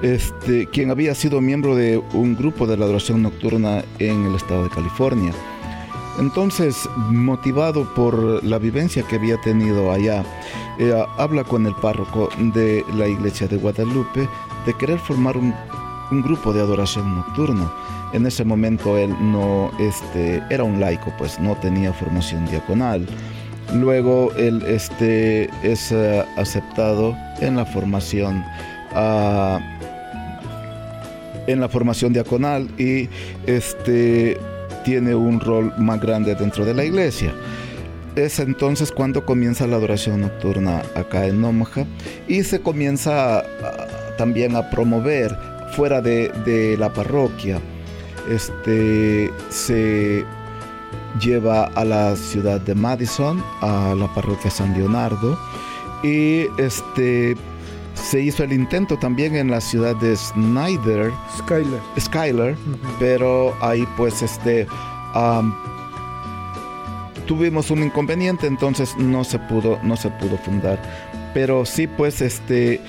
este, 0.02 0.68
quien 0.68 0.92
había 0.92 1.16
sido 1.16 1.42
miembro 1.42 1.76
de 1.76 1.98
un 2.14 2.36
grupo 2.36 2.68
de 2.68 2.78
la 2.78 2.86
adoración 2.86 3.22
nocturna 3.22 3.84
en 4.00 4.26
el 4.26 4.36
estado 4.36 4.64
de 4.64 4.70
California. 4.70 5.34
Entonces, 6.20 6.88
motivado 7.10 7.84
por 7.94 8.44
la 8.44 8.58
vivencia 8.58 9.04
que 9.04 9.18
había 9.18 9.40
tenido 9.42 9.92
allá, 9.92 10.24
eh, 10.80 10.94
habla 11.18 11.44
con 11.44 11.66
el 11.66 11.76
párroco 11.76 12.30
de 12.38 12.86
la 12.96 13.08
iglesia 13.08 13.48
de 13.48 13.58
Guadalupe 13.58 14.28
de 14.66 14.74
querer 14.76 14.98
formar 15.00 15.36
un, 15.36 15.54
un 16.12 16.22
grupo 16.22 16.54
de 16.54 16.62
adoración 16.62 17.16
nocturna. 17.16 17.70
En 18.16 18.26
ese 18.26 18.44
momento 18.46 18.98
él 18.98 19.10
no 19.22 19.72
este, 19.80 20.42
era 20.50 20.64
un 20.64 20.80
laico, 20.80 21.14
pues 21.18 21.38
no 21.40 21.56
tenía 21.58 21.92
formación 21.92 22.46
diaconal. 22.48 23.06
Luego 23.74 24.32
él 24.38 24.64
este, 24.68 25.50
es 25.64 25.92
eh, 25.92 26.24
aceptado 26.38 27.16
en 27.42 27.56
la 27.58 27.66
formación 27.66 28.44
ah, 28.94 29.60
en 31.48 31.60
la 31.60 31.68
formación 31.70 32.14
diaconal 32.14 32.68
y 32.78 33.08
este 33.46 34.38
tiene 34.84 35.14
un 35.14 35.40
rol 35.40 35.74
más 35.78 36.00
grande 36.00 36.36
dentro 36.36 36.64
de 36.66 36.74
la 36.74 36.84
iglesia. 36.86 37.34
Es 38.16 38.40
entonces 38.40 38.92
cuando 38.92 39.26
comienza 39.26 39.68
la 39.68 39.76
adoración 39.76 40.22
nocturna 40.22 40.82
acá 40.96 41.26
en 41.26 41.44
Omaha 41.44 41.86
y 42.28 42.44
se 42.44 42.62
comienza 42.62 43.40
a- 43.40 43.40
a- 43.40 44.16
también 44.18 44.56
a 44.56 44.70
promover 44.70 45.36
fuera 45.76 46.02
de 46.02 46.76
la 46.80 46.94
parroquia. 46.94 47.60
Este 48.30 49.32
se 49.50 50.26
lleva 51.20 51.66
a 51.76 51.86
la 51.86 52.16
ciudad 52.16 52.60
de 52.62 52.76
Madison, 52.76 53.44
a 53.62 53.96
la 53.96 54.14
parroquia 54.14 54.52
San 54.52 54.74
Leonardo 54.74 55.38
y 56.04 56.48
este 56.58 57.36
se 57.94 58.22
hizo 58.22 58.44
el 58.44 58.54
intento 58.54 58.98
también 58.98 59.36
en 59.36 59.50
la 59.50 59.62
ciudad 59.62 59.96
de 59.96 60.16
Snyder, 60.16 61.12
Skyler. 61.38 61.80
Skyler, 62.00 62.58
pero 63.00 63.56
ahí 63.62 63.88
pues 63.98 64.22
este 64.22 64.68
tuvimos 67.26 67.72
un 67.72 67.84
inconveniente, 67.84 68.48
entonces 68.48 68.96
no 68.98 69.24
se 69.24 69.40
pudo, 69.40 69.80
no 69.82 69.96
se 69.96 70.10
pudo 70.12 70.38
fundar. 70.38 70.82
Pero 71.34 71.66
sí 71.66 71.88
pues 71.88 72.22
este 72.22 72.82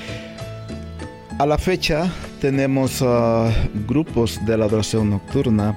a 1.38 1.46
la 1.46 1.58
fecha 1.58 2.10
tenemos 2.40 3.02
ah, 3.02 3.50
grupos 3.86 4.38
de 4.46 4.56
la 4.56 4.66
adoración 4.66 5.10
nocturna 5.10 5.74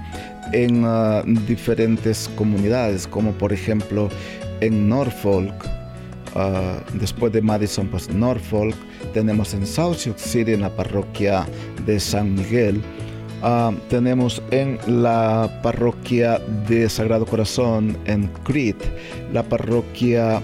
en 0.53 0.83
ah, 0.85 1.23
diferentes 1.47 2.29
comunidades, 2.35 3.07
como 3.07 3.31
por 3.33 3.53
ejemplo 3.53 4.09
en 4.61 4.89
Norfolk, 4.89 5.53
ah, 6.35 6.79
después 6.93 7.31
de 7.31 7.41
Madison, 7.41 7.87
pues 7.87 8.09
Norfolk, 8.09 8.75
tenemos 9.13 9.53
en 9.53 9.65
South 9.65 9.95
Sioux 9.95 10.17
City, 10.17 10.53
en 10.53 10.61
la 10.61 10.75
parroquia 10.75 11.45
de 11.85 11.99
San 11.99 12.35
Miguel, 12.35 12.81
tenemos 13.89 14.41
en 14.51 14.77
la 14.85 15.61
parroquia 15.63 16.39
de 16.67 16.89
Sagrado 16.89 17.25
Corazón 17.25 17.97
en 18.05 18.27
Crete, 18.43 18.85
la 19.31 19.43
parroquia 19.43 20.41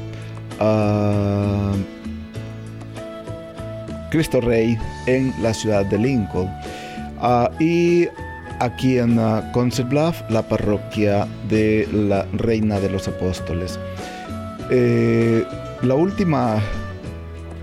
Cristo 4.10 4.42
Rey 4.42 4.78
en 5.08 5.34
la 5.42 5.54
ciudad 5.54 5.86
de 5.86 5.98
Lincoln. 5.98 6.50
Ah, 7.20 7.50
y 7.60 8.08
aquí 8.60 8.98
en 8.98 9.18
uh, 9.18 9.42
Council 9.54 9.86
Bluff, 9.86 10.22
la 10.30 10.42
parroquia 10.42 11.28
de 11.50 11.88
la 11.92 12.26
Reina 12.34 12.80
de 12.80 12.90
los 12.90 13.08
Apóstoles. 13.08 13.80
Eh, 14.70 15.44
la 15.84 15.96
última, 15.96 16.60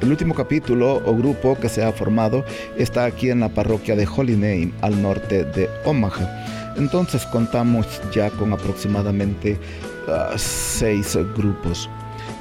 el 0.01 0.11
último 0.11 0.35
capítulo 0.35 1.03
o 1.05 1.17
grupo 1.17 1.57
que 1.59 1.69
se 1.69 1.83
ha 1.83 1.93
formado 1.93 2.45
está 2.77 3.05
aquí 3.05 3.31
en 3.31 3.41
la 3.41 3.49
parroquia 3.49 3.97
de 3.97 4.07
Holy 4.07 4.35
Name, 4.35 4.73
al 4.81 5.01
norte 5.01 5.45
de 5.45 5.69
Omaha. 5.85 6.73
Entonces 6.77 7.27
contamos 7.27 7.87
ya 8.15 8.31
con 8.31 8.53
aproximadamente 8.53 9.59
ah, 10.09 10.33
seis 10.37 11.17
grupos. 11.37 11.89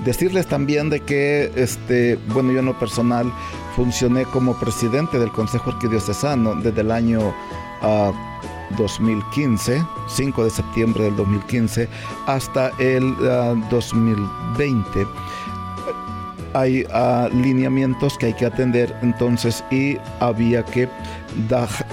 Decirles 0.05 0.47
también 0.47 0.89
de 0.89 0.99
que, 0.99 1.51
este, 1.55 2.17
bueno, 2.33 2.51
yo 2.51 2.59
en 2.59 2.65
lo 2.65 2.79
personal 2.79 3.31
funcioné 3.75 4.25
como 4.25 4.59
presidente 4.59 5.19
del 5.19 5.31
Consejo 5.31 5.71
Arquidiocesano 5.71 6.55
desde 6.55 6.81
el 6.81 6.91
año 6.91 7.33
ah, 7.81 8.11
2015, 8.77 9.85
5 10.07 10.43
de 10.43 10.49
septiembre 10.49 11.03
del 11.05 11.15
2015, 11.15 11.87
hasta 12.25 12.71
el 12.79 13.15
2020 13.69 15.05
hay 16.53 16.85
alineamientos 16.91 18.17
que 18.17 18.27
hay 18.27 18.33
que 18.33 18.45
atender 18.45 18.93
entonces 19.01 19.63
y 19.71 19.97
había 20.19 20.63
que 20.63 20.89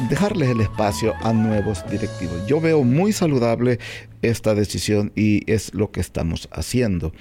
dejarles 0.09 0.51
el 0.51 0.61
espacio 0.61 1.15
a 1.23 1.33
nuevos 1.33 1.85
directivos. 1.91 2.45
Yo 2.47 2.61
veo 2.61 2.83
muy 2.83 3.13
saludable 3.13 3.79
esta 4.23 4.55
decisión 4.55 5.13
y 5.15 5.51
es 5.51 5.75
lo 5.75 5.91
que 5.91 6.01
estamos 6.01 6.49
haciendo. 6.53 7.13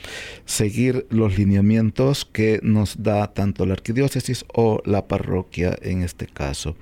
Seguir 0.46 1.06
los 1.10 1.38
lineamientos 1.38 2.26
que 2.26 2.60
nos 2.64 3.04
da 3.04 3.34
tanto 3.34 3.66
la 3.66 3.74
arquidiócesis 3.74 4.46
o 4.54 4.82
la 4.86 5.08
parroquia 5.08 5.78
en 5.82 6.04
este 6.04 6.28
caso. 6.28 6.76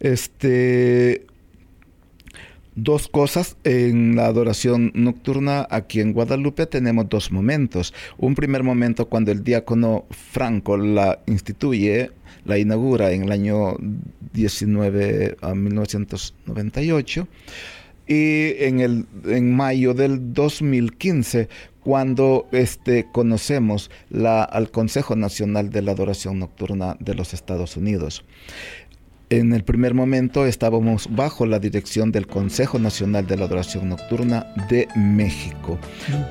Este 0.00 1.26
dos 2.74 3.08
cosas. 3.08 3.56
En 3.64 4.16
la 4.16 4.26
adoración 4.26 4.92
nocturna 4.94 5.66
aquí 5.70 6.00
en 6.00 6.12
Guadalupe 6.12 6.66
tenemos 6.66 7.08
dos 7.08 7.32
momentos. 7.32 7.94
Un 8.18 8.34
primer 8.34 8.62
momento 8.62 9.06
cuando 9.06 9.32
el 9.32 9.44
diácono 9.44 10.06
Franco 10.10 10.76
la 10.76 11.20
instituye, 11.26 12.10
la 12.44 12.58
inaugura 12.58 13.12
en 13.12 13.24
el 13.24 13.32
año 13.32 13.76
19 14.32 15.36
a 15.40 15.54
1998 15.54 17.28
y 18.10 18.56
en, 18.64 18.80
el, 18.80 19.06
en 19.24 19.54
mayo 19.54 19.94
del 19.94 20.34
2015 20.34 21.48
cuando 21.80 22.48
este, 22.50 23.06
conocemos 23.12 23.88
la, 24.10 24.42
al 24.42 24.72
Consejo 24.72 25.14
Nacional 25.14 25.70
de 25.70 25.80
la 25.80 25.92
Adoración 25.92 26.40
Nocturna 26.40 26.96
de 26.98 27.14
los 27.14 27.32
Estados 27.34 27.76
Unidos. 27.76 28.24
En 29.30 29.52
el 29.52 29.62
primer 29.62 29.94
momento 29.94 30.44
estábamos 30.44 31.08
bajo 31.14 31.46
la 31.46 31.60
dirección 31.60 32.10
del 32.10 32.26
Consejo 32.26 32.80
Nacional 32.80 33.28
de 33.28 33.36
la 33.36 33.44
Adoración 33.44 33.88
Nocturna 33.88 34.44
de 34.68 34.88
México. 34.96 35.78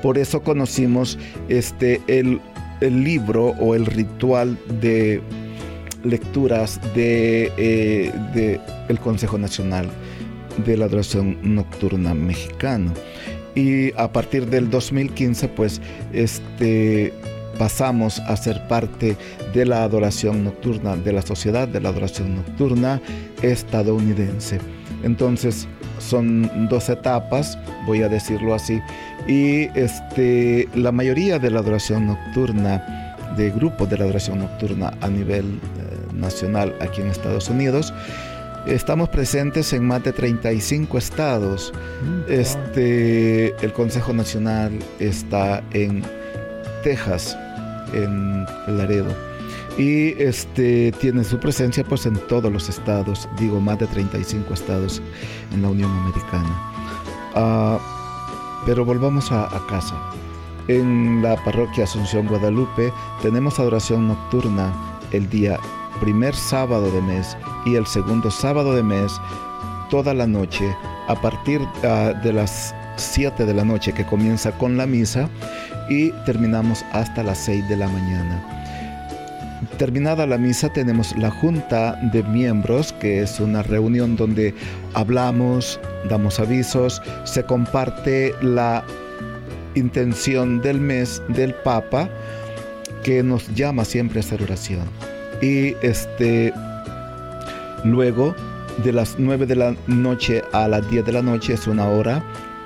Por 0.02 0.18
eso 0.18 0.42
conocimos 0.42 1.18
este, 1.48 2.02
el, 2.08 2.42
libro 2.82 3.54
o 3.58 3.74
el 3.74 3.86
ritual 3.86 4.58
de 4.82 5.22
lecturas 6.04 6.78
de, 6.94 7.50
eh, 7.56 8.60
el 8.90 9.00
Consejo 9.00 9.38
Nacional 9.38 9.88
de 10.58 10.76
la 10.76 10.86
Adoración 10.86 11.38
Nocturna 11.42 12.14
Mexicano. 12.14 12.92
Y 13.54 13.92
a 13.94 14.12
partir 14.12 14.46
del 14.46 14.70
2015, 14.70 15.48
pues, 15.48 15.80
este, 16.12 17.12
pasamos 17.58 18.20
a 18.20 18.36
ser 18.36 18.66
parte 18.68 19.18
de 19.52 19.66
la 19.66 19.82
adoración 19.82 20.44
nocturna, 20.44 20.96
de 20.96 21.12
la 21.12 21.20
sociedad 21.20 21.68
de 21.68 21.80
la 21.80 21.90
adoración 21.90 22.36
nocturna 22.36 23.02
estadounidense. 23.42 24.58
Entonces 25.02 25.68
son 25.98 26.68
dos 26.68 26.88
etapas, 26.88 27.58
voy 27.86 28.02
a 28.02 28.08
decirlo 28.08 28.54
así, 28.54 28.80
y 29.28 29.64
este, 29.78 30.68
la 30.74 30.90
mayoría 30.90 31.38
de 31.38 31.50
la 31.50 31.60
adoración 31.60 32.06
nocturna, 32.06 33.14
de 33.36 33.50
grupos 33.50 33.90
de 33.90 33.98
la 33.98 34.04
adoración 34.04 34.38
nocturna 34.38 34.92
a 35.02 35.08
nivel 35.08 35.44
eh, 35.44 36.14
nacional 36.14 36.74
aquí 36.80 37.02
en 37.02 37.08
Estados 37.08 37.48
Unidos, 37.50 37.92
Estamos 38.66 39.08
presentes 39.08 39.72
en 39.72 39.86
más 39.86 40.04
de 40.04 40.12
35 40.12 40.98
estados. 40.98 41.72
Mm, 42.02 42.30
este, 42.30 43.54
el 43.64 43.72
Consejo 43.72 44.12
Nacional 44.12 44.78
está 44.98 45.62
en 45.72 46.02
Texas, 46.82 47.36
en 47.94 48.44
Laredo. 48.66 49.14
Y 49.78 50.10
este, 50.22 50.92
tiene 51.00 51.24
su 51.24 51.38
presencia 51.38 51.84
pues 51.84 52.04
en 52.04 52.14
todos 52.28 52.52
los 52.52 52.68
estados, 52.68 53.28
digo 53.38 53.60
más 53.60 53.78
de 53.78 53.86
35 53.86 54.52
estados 54.52 55.00
en 55.54 55.62
la 55.62 55.68
Unión 55.68 55.90
Americana. 55.90 56.72
Ah, 57.34 57.78
pero 58.66 58.84
volvamos 58.84 59.32
a, 59.32 59.44
a 59.44 59.66
casa. 59.68 59.96
En 60.68 61.22
la 61.22 61.42
parroquia 61.44 61.84
Asunción 61.84 62.26
Guadalupe 62.26 62.92
tenemos 63.22 63.58
adoración 63.58 64.06
nocturna 64.06 64.72
el 65.12 65.28
día 65.30 65.58
primer 66.00 66.34
sábado 66.34 66.90
de 66.90 67.00
mes 67.02 67.36
y 67.66 67.76
el 67.76 67.86
segundo 67.86 68.30
sábado 68.30 68.74
de 68.74 68.82
mes 68.82 69.12
toda 69.90 70.14
la 70.14 70.26
noche 70.26 70.74
a 71.08 71.20
partir 71.20 71.60
ah, 71.84 72.12
de 72.22 72.32
las 72.32 72.74
7 72.96 73.46
de 73.46 73.54
la 73.54 73.64
noche 73.64 73.92
que 73.92 74.04
comienza 74.04 74.52
con 74.52 74.76
la 74.76 74.86
misa 74.86 75.28
y 75.88 76.10
terminamos 76.24 76.84
hasta 76.92 77.22
las 77.22 77.38
6 77.38 77.68
de 77.68 77.76
la 77.76 77.88
mañana. 77.88 78.42
Terminada 79.76 80.26
la 80.26 80.38
misa 80.38 80.72
tenemos 80.72 81.16
la 81.16 81.30
junta 81.30 81.98
de 82.12 82.22
miembros, 82.22 82.92
que 82.94 83.22
es 83.22 83.40
una 83.40 83.62
reunión 83.62 84.16
donde 84.16 84.54
hablamos, 84.94 85.80
damos 86.08 86.40
avisos, 86.40 87.02
se 87.24 87.44
comparte 87.44 88.34
la 88.40 88.84
intención 89.74 90.60
del 90.62 90.80
mes 90.80 91.22
del 91.28 91.54
Papa, 91.54 92.08
que 93.02 93.22
nos 93.22 93.54
llama 93.54 93.84
siempre 93.84 94.20
a 94.20 94.22
hacer 94.22 94.42
oración. 94.42 95.09
Y 95.40 95.74
este 95.82 96.52
luego 97.84 98.34
de 98.84 98.92
las 98.92 99.16
9 99.18 99.46
de 99.46 99.56
la 99.56 99.74
noche 99.86 100.42
a 100.52 100.68
las 100.68 100.88
10 100.90 101.04
de 101.04 101.12
la 101.12 101.22
noche 101.22 101.54
es 101.54 101.66
una 101.66 101.86
hora 101.86 102.22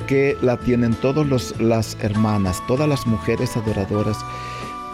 que 0.06 0.36
la 0.42 0.56
tienen 0.56 0.94
todas 0.94 1.54
las 1.60 1.96
hermanas, 2.00 2.62
todas 2.66 2.88
las 2.88 3.06
mujeres 3.06 3.56
adoradoras. 3.56 4.18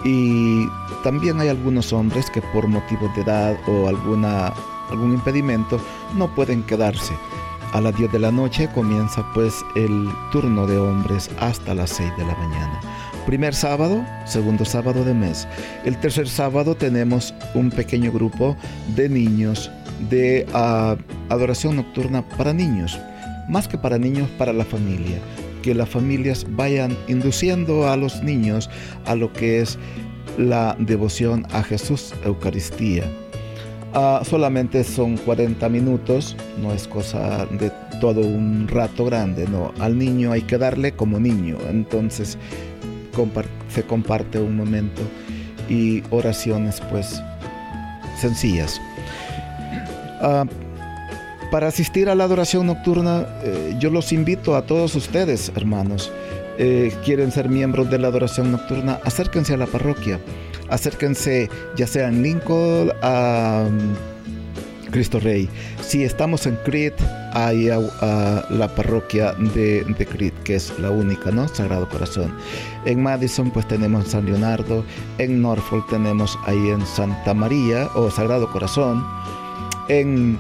Y 0.05 0.67
también 1.03 1.41
hay 1.41 1.49
algunos 1.49 1.93
hombres 1.93 2.31
que 2.31 2.41
por 2.41 2.67
motivos 2.69 3.15
de 3.17 3.23
edad 3.23 3.57
o 3.67 3.89
alguna, 3.89 4.53
algún 4.91 5.13
impedimento 5.13 5.81
no 6.15 6.29
pueden 6.35 6.63
quedarse. 6.63 7.15
A 7.73 7.81
las 7.81 7.97
10 7.97 8.13
de 8.13 8.19
la 8.19 8.33
noche 8.33 8.69
comienza 8.75 9.25
pues 9.35 9.65
el 9.77 10.09
turno 10.33 10.67
de 10.67 10.79
hombres 10.79 11.31
hasta 11.39 11.75
las 11.75 11.91
6 11.91 12.17
de 12.17 12.25
la 12.25 12.35
mañana. 12.35 12.81
Primer 13.31 13.55
sábado, 13.55 14.05
segundo 14.25 14.65
sábado 14.65 15.05
de 15.05 15.15
mes. 15.15 15.47
El 15.85 15.97
tercer 15.99 16.29
sábado 16.29 16.75
tenemos 16.75 17.33
un 17.55 17.71
pequeño 17.71 18.11
grupo 18.11 18.57
de 18.97 19.09
niños 19.09 19.71
de 20.11 20.49
ah, 20.53 20.97
adoración 21.29 21.77
nocturna 21.77 22.29
para 22.29 22.53
niños 22.53 22.99
más 23.49 23.69
que 23.69 23.79
para 23.79 23.99
niños, 23.99 24.29
para 24.37 24.53
la 24.53 24.65
familia. 24.65 25.21
Que 25.63 25.77
las 25.77 25.89
familias 25.89 26.45
vayan 26.51 26.99
induciendo 27.07 27.89
a 27.89 27.97
los 27.97 28.21
niños 28.21 28.69
a 29.05 29.15
lo 29.15 29.33
que 29.33 29.61
es 29.61 29.79
la 30.37 30.75
devoción 30.81 31.47
a 31.53 31.63
Jesús 31.63 32.13
Eucaristía. 32.25 33.05
Ah, 33.95 34.23
solamente 34.25 34.83
son 34.83 35.17
40 35.19 35.69
minutos, 35.69 36.37
no 36.61 36.73
es 36.73 36.89
cosa 36.89 37.47
de 37.47 37.71
todo 38.01 38.23
un 38.23 38.67
rato 38.67 39.05
grande, 39.05 39.47
no. 39.49 39.73
Al 39.79 39.99
niño 39.99 40.33
hay 40.33 40.43
que 40.43 40.59
darle 40.59 40.93
como 40.93 41.21
niño, 41.21 41.59
entonces 41.69 42.39
se 43.69 43.83
comparte 43.83 44.39
un 44.39 44.57
momento 44.57 45.03
y 45.69 46.03
oraciones 46.11 46.81
pues 46.91 47.23
sencillas. 48.21 48.81
Ah, 50.21 50.45
para 51.51 51.69
asistir 51.69 52.09
a 52.09 52.15
la 52.15 52.25
adoración 52.25 52.67
nocturna, 52.67 53.27
eh, 53.43 53.75
yo 53.81 53.91
los 53.91 54.13
invito 54.13 54.55
a 54.55 54.63
todos 54.63 54.95
ustedes, 54.95 55.51
hermanos. 55.57 56.13
Eh, 56.59 56.93
quieren 57.05 57.33
ser 57.33 57.49
miembros 57.49 57.91
de 57.91 57.99
la 57.99 58.09
adoración 58.09 58.53
nocturna, 58.53 59.01
acérquense 59.05 59.55
a 59.55 59.57
la 59.57 59.67
parroquia. 59.67 60.21
Acérquense 60.69 61.49
ya 61.77 61.87
sea 61.87 62.09
en 62.09 62.23
Lincoln, 62.23 62.93
a 63.03 63.67
Cristo 64.91 65.19
Rey. 65.19 65.49
Si 65.83 66.05
estamos 66.05 66.47
en 66.47 66.57
Crete, 66.57 67.03
hay 67.33 67.71
a, 67.71 68.45
la 68.51 68.69
parroquia 68.75 69.33
de, 69.33 69.85
de 69.85 70.07
Crete, 70.07 70.43
que 70.45 70.57
es 70.57 70.79
la 70.79 70.91
única, 70.91 71.31
¿no? 71.31 71.49
Sagrado 71.49 71.89
Corazón. 71.89 72.35
En 72.85 73.03
Madison, 73.03 73.51
pues 73.51 73.67
tenemos 73.69 74.09
San 74.09 74.27
Leonardo. 74.27 74.85
En 75.19 75.43
Norfolk 75.43 75.89
tenemos 75.89 76.39
ahí 76.47 76.71
en 76.71 76.85
Santa 76.87 77.35
María 77.35 77.89
o 77.95 78.11
Sagrado 78.11 78.51
Corazón. 78.51 79.05
En 79.89 80.39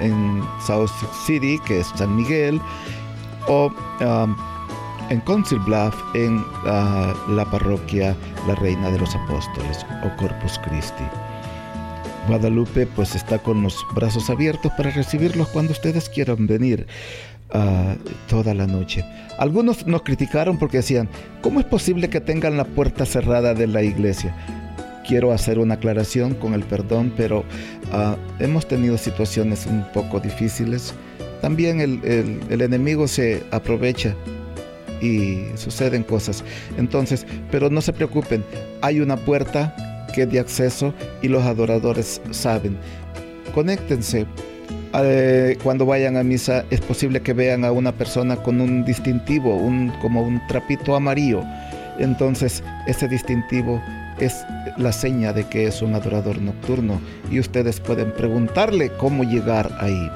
en 0.00 0.42
South 0.66 0.90
City, 1.24 1.58
que 1.64 1.80
es 1.80 1.86
San 1.94 2.16
Miguel, 2.16 2.60
o 3.46 3.72
en 5.10 5.20
Council 5.20 5.58
Bluff, 5.60 5.94
en 6.14 6.38
uh, 6.38 7.32
la 7.32 7.44
parroquia 7.50 8.16
La 8.46 8.54
Reina 8.56 8.90
de 8.90 8.98
los 8.98 9.14
Apóstoles 9.14 9.84
o 10.04 10.16
Corpus 10.16 10.58
Christi. 10.64 11.04
Guadalupe 12.28 12.86
pues 12.86 13.14
está 13.14 13.38
con 13.38 13.62
los 13.62 13.76
brazos 13.94 14.30
abiertos 14.30 14.72
para 14.76 14.90
recibirlos 14.90 15.48
cuando 15.48 15.72
ustedes 15.72 16.08
quieran 16.08 16.46
venir 16.46 16.86
uh, 17.54 17.96
toda 18.28 18.54
la 18.54 18.66
noche. 18.66 19.04
Algunos 19.38 19.86
nos 19.86 20.02
criticaron 20.02 20.58
porque 20.58 20.78
decían, 20.78 21.08
¿cómo 21.40 21.60
es 21.60 21.66
posible 21.66 22.10
que 22.10 22.20
tengan 22.20 22.56
la 22.56 22.64
puerta 22.64 23.06
cerrada 23.06 23.54
de 23.54 23.66
la 23.66 23.82
iglesia? 23.82 24.34
quiero 25.10 25.32
hacer 25.32 25.58
una 25.58 25.74
aclaración 25.74 26.34
con 26.34 26.54
el 26.54 26.62
perdón, 26.62 27.12
pero 27.16 27.42
ah, 27.90 28.14
hemos 28.38 28.68
tenido 28.68 28.96
situaciones 28.96 29.66
un 29.66 29.84
poco 29.92 30.20
difíciles. 30.20 30.94
También 31.40 31.80
el, 31.80 32.00
el 32.48 32.60
enemigo 32.60 33.08
se 33.08 33.42
aprovecha 33.50 34.14
y 35.00 35.46
suceden 35.56 36.04
cosas. 36.04 36.44
Entonces, 36.78 37.26
pero 37.50 37.70
no 37.70 37.80
se 37.80 37.92
preocupen, 37.92 38.44
hay 38.82 39.00
una 39.00 39.16
puerta 39.16 39.74
que 40.12 40.26
de 40.26 40.40
acceso 40.40 40.94
y 41.22 41.28
los 41.28 41.44
adoradores 41.44 42.20
saben. 42.30 42.76
Conéctense 43.54 44.26
eh, 44.94 45.56
cuando 45.62 45.86
vayan 45.86 46.16
a 46.16 46.24
misa 46.24 46.64
es 46.70 46.80
posible 46.80 47.20
que 47.20 47.32
vean 47.32 47.64
a 47.64 47.72
una 47.72 47.92
persona 47.92 48.36
con 48.36 48.60
un 48.60 48.84
distintivo, 48.84 49.54
un, 49.54 49.92
como 50.02 50.22
un 50.22 50.40
trapito 50.48 50.96
amarillo. 50.96 51.42
Entonces 51.98 52.62
ese 52.86 53.08
distintivo 53.08 53.80
es 54.18 54.44
la 54.76 54.92
seña 54.92 55.32
de 55.32 55.44
que 55.44 55.66
es 55.66 55.82
un 55.82 55.94
adorador 55.94 56.40
nocturno 56.40 57.00
y 57.30 57.38
ustedes 57.38 57.80
pueden 57.80 58.12
preguntarle 58.12 58.90
cómo 58.98 59.24
llegar 59.24 59.70
ahí. 59.80 60.10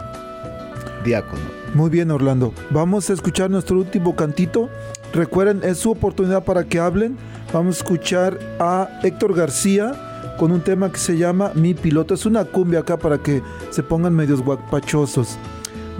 Diácono. 1.04 1.42
Muy 1.74 1.90
bien, 1.90 2.10
Orlando. 2.10 2.54
Vamos 2.70 3.10
a 3.10 3.12
escuchar 3.12 3.50
nuestro 3.50 3.78
último 3.78 4.16
cantito. 4.16 4.70
Recuerden, 5.12 5.60
es 5.62 5.78
su 5.78 5.90
oportunidad 5.90 6.44
para 6.44 6.64
que 6.64 6.78
hablen. 6.78 7.16
Vamos 7.54 7.76
a 7.76 7.78
escuchar 7.78 8.38
a 8.58 8.88
Héctor 9.04 9.32
García 9.32 10.34
con 10.38 10.50
un 10.50 10.60
tema 10.60 10.90
que 10.90 10.98
se 10.98 11.16
llama 11.16 11.52
Mi 11.54 11.72
piloto. 11.72 12.14
Es 12.14 12.26
una 12.26 12.44
cumbia 12.44 12.80
acá 12.80 12.96
para 12.96 13.18
que 13.18 13.44
se 13.70 13.84
pongan 13.84 14.12
medios 14.12 14.42
guapachosos. 14.42 15.38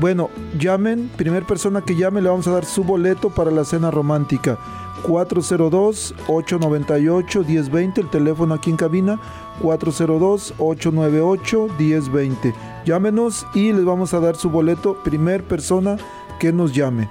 Bueno, 0.01 0.31
llamen, 0.59 1.09
primer 1.17 1.45
persona 1.45 1.81
que 1.81 1.95
llame 1.95 2.21
le 2.21 2.29
vamos 2.29 2.49
a 2.49 2.51
dar 2.51 2.65
su 2.65 2.83
boleto 2.83 3.31
para 3.31 3.53
la 3.53 3.65
cena 3.65 3.93
romántica. 3.93 4.59
402-898-1020, 5.05 7.99
el 7.99 8.11
teléfono 8.11 8.55
aquí 8.55 8.71
en 8.71 8.77
cabina, 8.77 9.21
402-898-1020. 9.63 12.53
Llámenos 12.85 13.47
y 13.55 13.73
les 13.73 13.85
vamos 13.85 14.13
a 14.13 14.19
dar 14.19 14.35
su 14.35 14.51
boleto, 14.51 15.01
primer 15.05 15.45
persona 15.45 15.99
que 16.41 16.53
nos 16.53 16.75
llame. 16.75 17.09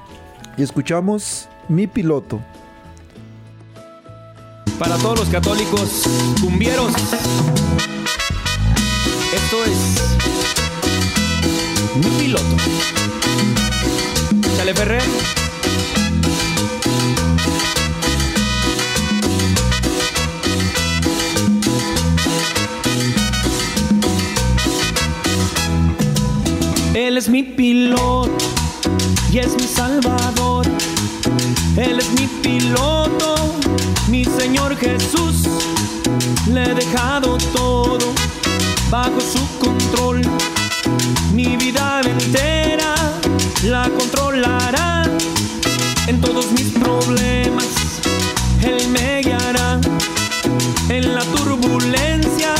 Y 0.57 0.63
escuchamos 0.63 1.47
Mi 1.69 1.87
Piloto. 1.87 2.41
Para 4.79 4.97
todos 4.97 5.19
los 5.19 5.29
católicos 5.29 6.03
cumbieros, 6.41 6.91
esto 9.33 9.63
es 9.65 9.77
Mi 11.95 12.09
Piloto. 12.19 12.57
Chale 14.57 14.73
Ferrer. 14.73 15.03
Él 26.93 27.17
es 27.17 27.27
mi 27.27 27.43
piloto 27.43 28.37
y 29.31 29.39
es 29.39 29.55
mi 29.55 29.63
salvador. 29.67 30.65
Él 31.77 31.99
es 31.99 32.11
mi 32.19 32.27
piloto, 32.27 33.35
mi 34.07 34.25
Señor 34.25 34.75
Jesús. 34.77 35.47
Le 36.47 36.63
he 36.63 36.73
dejado 36.73 37.37
todo 37.53 38.13
bajo 38.89 39.19
su 39.19 39.43
control. 39.57 40.21
Mi 41.33 41.57
vida 41.57 42.01
entera 42.01 42.93
la 43.63 43.89
controlará. 43.89 45.03
En 46.07 46.21
todos 46.21 46.51
mis 46.51 46.69
problemas, 46.77 47.67
Él 48.61 48.87
me 48.89 49.21
guiará. 49.21 49.79
En 50.89 51.15
la 51.15 51.23
turbulencia, 51.23 52.53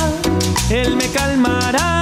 Él 0.70 0.96
me 0.96 1.08
calmará. 1.10 1.93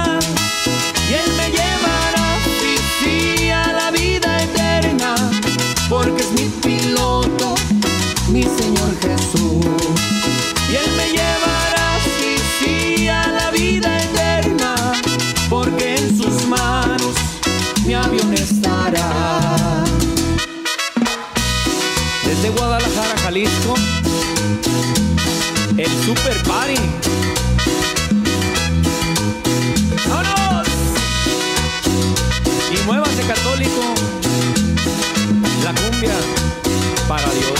Guadalajara, 22.73 23.15
Jalisco, 23.21 23.75
el 25.77 25.91
Super 26.05 26.35
Party. 26.41 26.81
¡Vámonos! 30.09 30.67
Y 32.71 32.85
muévase 32.87 33.21
católico, 33.27 33.81
la 35.63 35.75
cumbia 35.75 36.15
para 37.07 37.29
Dios. 37.29 37.59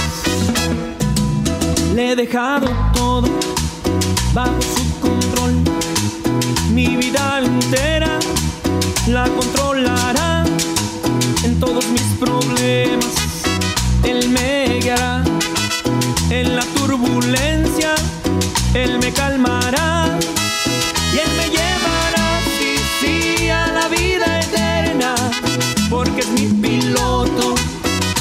Le 1.93 2.13
he 2.13 2.15
dejado 2.15 2.67
todo 2.95 3.29
bajo 4.33 4.59
su 4.63 4.99
control. 4.99 5.53
Mi 6.71 6.97
vida 6.97 7.39
entera 7.39 8.17
la 9.05 9.29
controlará 9.29 10.43
en 11.43 11.59
todos 11.59 11.87
mis 11.89 12.01
problemas. 12.19 13.22
Él 14.03 14.29
me 14.29 14.79
guiará 14.79 15.23
en 16.29 16.55
la 16.55 16.63
turbulencia. 16.75 17.95
Él 18.73 18.99
me 18.99 19.11
calmará 19.13 20.17
y 21.13 21.19
él 21.19 21.31
me 21.37 21.47
llevará, 21.57 22.27
sí, 22.57 22.75
sí, 22.99 23.49
a 23.49 23.67
la 23.67 23.87
vida 23.87 24.39
eterna. 24.39 25.13
Porque 25.89 26.21
es 26.21 26.29
mi 26.29 26.47
piloto, 26.47 27.55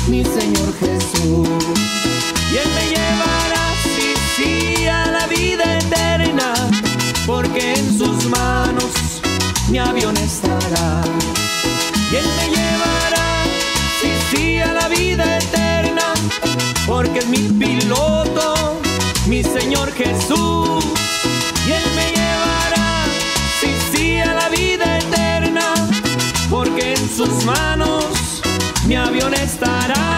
mi 0.08 0.22
Señor 0.24 0.68
Jesús. 0.78 1.48
Y 2.52 2.56
él 2.62 2.68
me 2.76 2.84
llevará, 2.94 3.64
sí, 3.94 4.08
sí, 4.36 4.86
a 4.86 5.06
la 5.06 5.26
vida 5.26 5.78
eterna. 5.78 6.52
Porque 7.26 7.74
en 7.74 7.98
sus 7.98 8.26
manos 8.26 8.92
mi 9.70 9.78
avión 9.78 10.16
estará. 10.18 10.91
Jesús. 20.04 20.84
Y 21.66 21.70
él 21.70 21.84
me 21.94 22.06
llevará, 22.10 23.04
sí, 23.60 23.70
sí, 23.92 24.18
a 24.18 24.34
la 24.34 24.48
vida 24.48 24.98
eterna. 24.98 25.74
Porque 26.50 26.94
en 26.94 27.08
sus 27.16 27.44
manos 27.44 28.42
mi 28.86 28.96
avión 28.96 29.32
estará. 29.34 30.11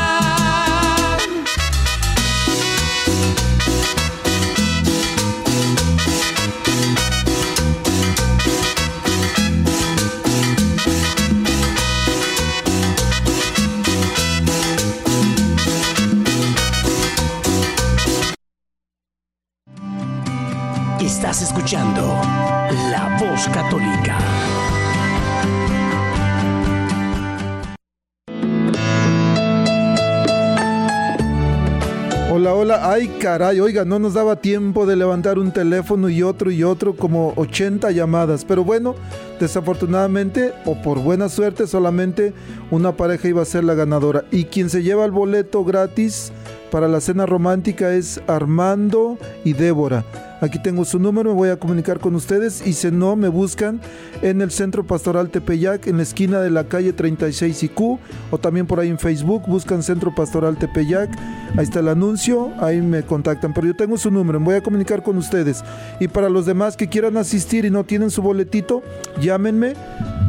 Ay, 32.70 33.08
caray, 33.20 33.60
oiga, 33.60 33.84
no 33.84 33.98
nos 33.98 34.14
daba 34.14 34.36
tiempo 34.36 34.86
de 34.86 34.96
levantar 34.96 35.38
un 35.38 35.52
teléfono 35.52 36.08
y 36.08 36.22
otro 36.22 36.50
y 36.50 36.64
otro, 36.64 36.96
como 36.96 37.34
80 37.36 37.90
llamadas. 37.90 38.44
Pero 38.44 38.64
bueno, 38.64 38.94
desafortunadamente 39.38 40.54
o 40.64 40.80
por 40.80 40.98
buena 40.98 41.28
suerte, 41.28 41.66
solamente 41.66 42.32
una 42.70 42.92
pareja 42.96 43.28
iba 43.28 43.42
a 43.42 43.46
ser 43.46 43.64
la 43.64 43.74
ganadora. 43.74 44.24
Y 44.30 44.44
quien 44.44 44.70
se 44.70 44.82
lleva 44.82 45.04
el 45.04 45.10
boleto 45.10 45.62
gratis 45.64 46.32
para 46.70 46.88
la 46.88 47.00
cena 47.00 47.26
romántica 47.26 47.92
es 47.92 48.22
Armando 48.26 49.18
y 49.44 49.52
Débora. 49.52 50.04
Aquí 50.44 50.58
tengo 50.58 50.84
su 50.84 50.98
número, 50.98 51.30
me 51.30 51.36
voy 51.36 51.48
a 51.48 51.58
comunicar 51.58 52.00
con 52.00 52.14
ustedes. 52.14 52.66
Y 52.66 52.74
si 52.74 52.90
no, 52.90 53.16
me 53.16 53.28
buscan 53.28 53.80
en 54.20 54.42
el 54.42 54.50
Centro 54.50 54.84
Pastoral 54.84 55.30
Tepeyac, 55.30 55.86
en 55.86 55.96
la 55.96 56.02
esquina 56.02 56.42
de 56.42 56.50
la 56.50 56.64
calle 56.64 56.92
36 56.92 57.62
y 57.62 57.70
Q, 57.70 57.98
o 58.30 58.36
también 58.36 58.66
por 58.66 58.78
ahí 58.78 58.90
en 58.90 58.98
Facebook, 58.98 59.44
buscan 59.46 59.82
Centro 59.82 60.14
Pastoral 60.14 60.58
Tepeyac, 60.58 61.08
ahí 61.56 61.64
está 61.64 61.80
el 61.80 61.88
anuncio, 61.88 62.52
ahí 62.58 62.82
me 62.82 63.04
contactan, 63.04 63.54
pero 63.54 63.68
yo 63.68 63.74
tengo 63.74 63.96
su 63.96 64.10
número, 64.10 64.38
me 64.38 64.44
voy 64.44 64.56
a 64.56 64.62
comunicar 64.62 65.02
con 65.02 65.16
ustedes. 65.16 65.64
Y 65.98 66.08
para 66.08 66.28
los 66.28 66.44
demás 66.44 66.76
que 66.76 66.90
quieran 66.90 67.16
asistir 67.16 67.64
y 67.64 67.70
no 67.70 67.84
tienen 67.84 68.10
su 68.10 68.20
boletito, 68.20 68.82
llámenme 69.22 69.72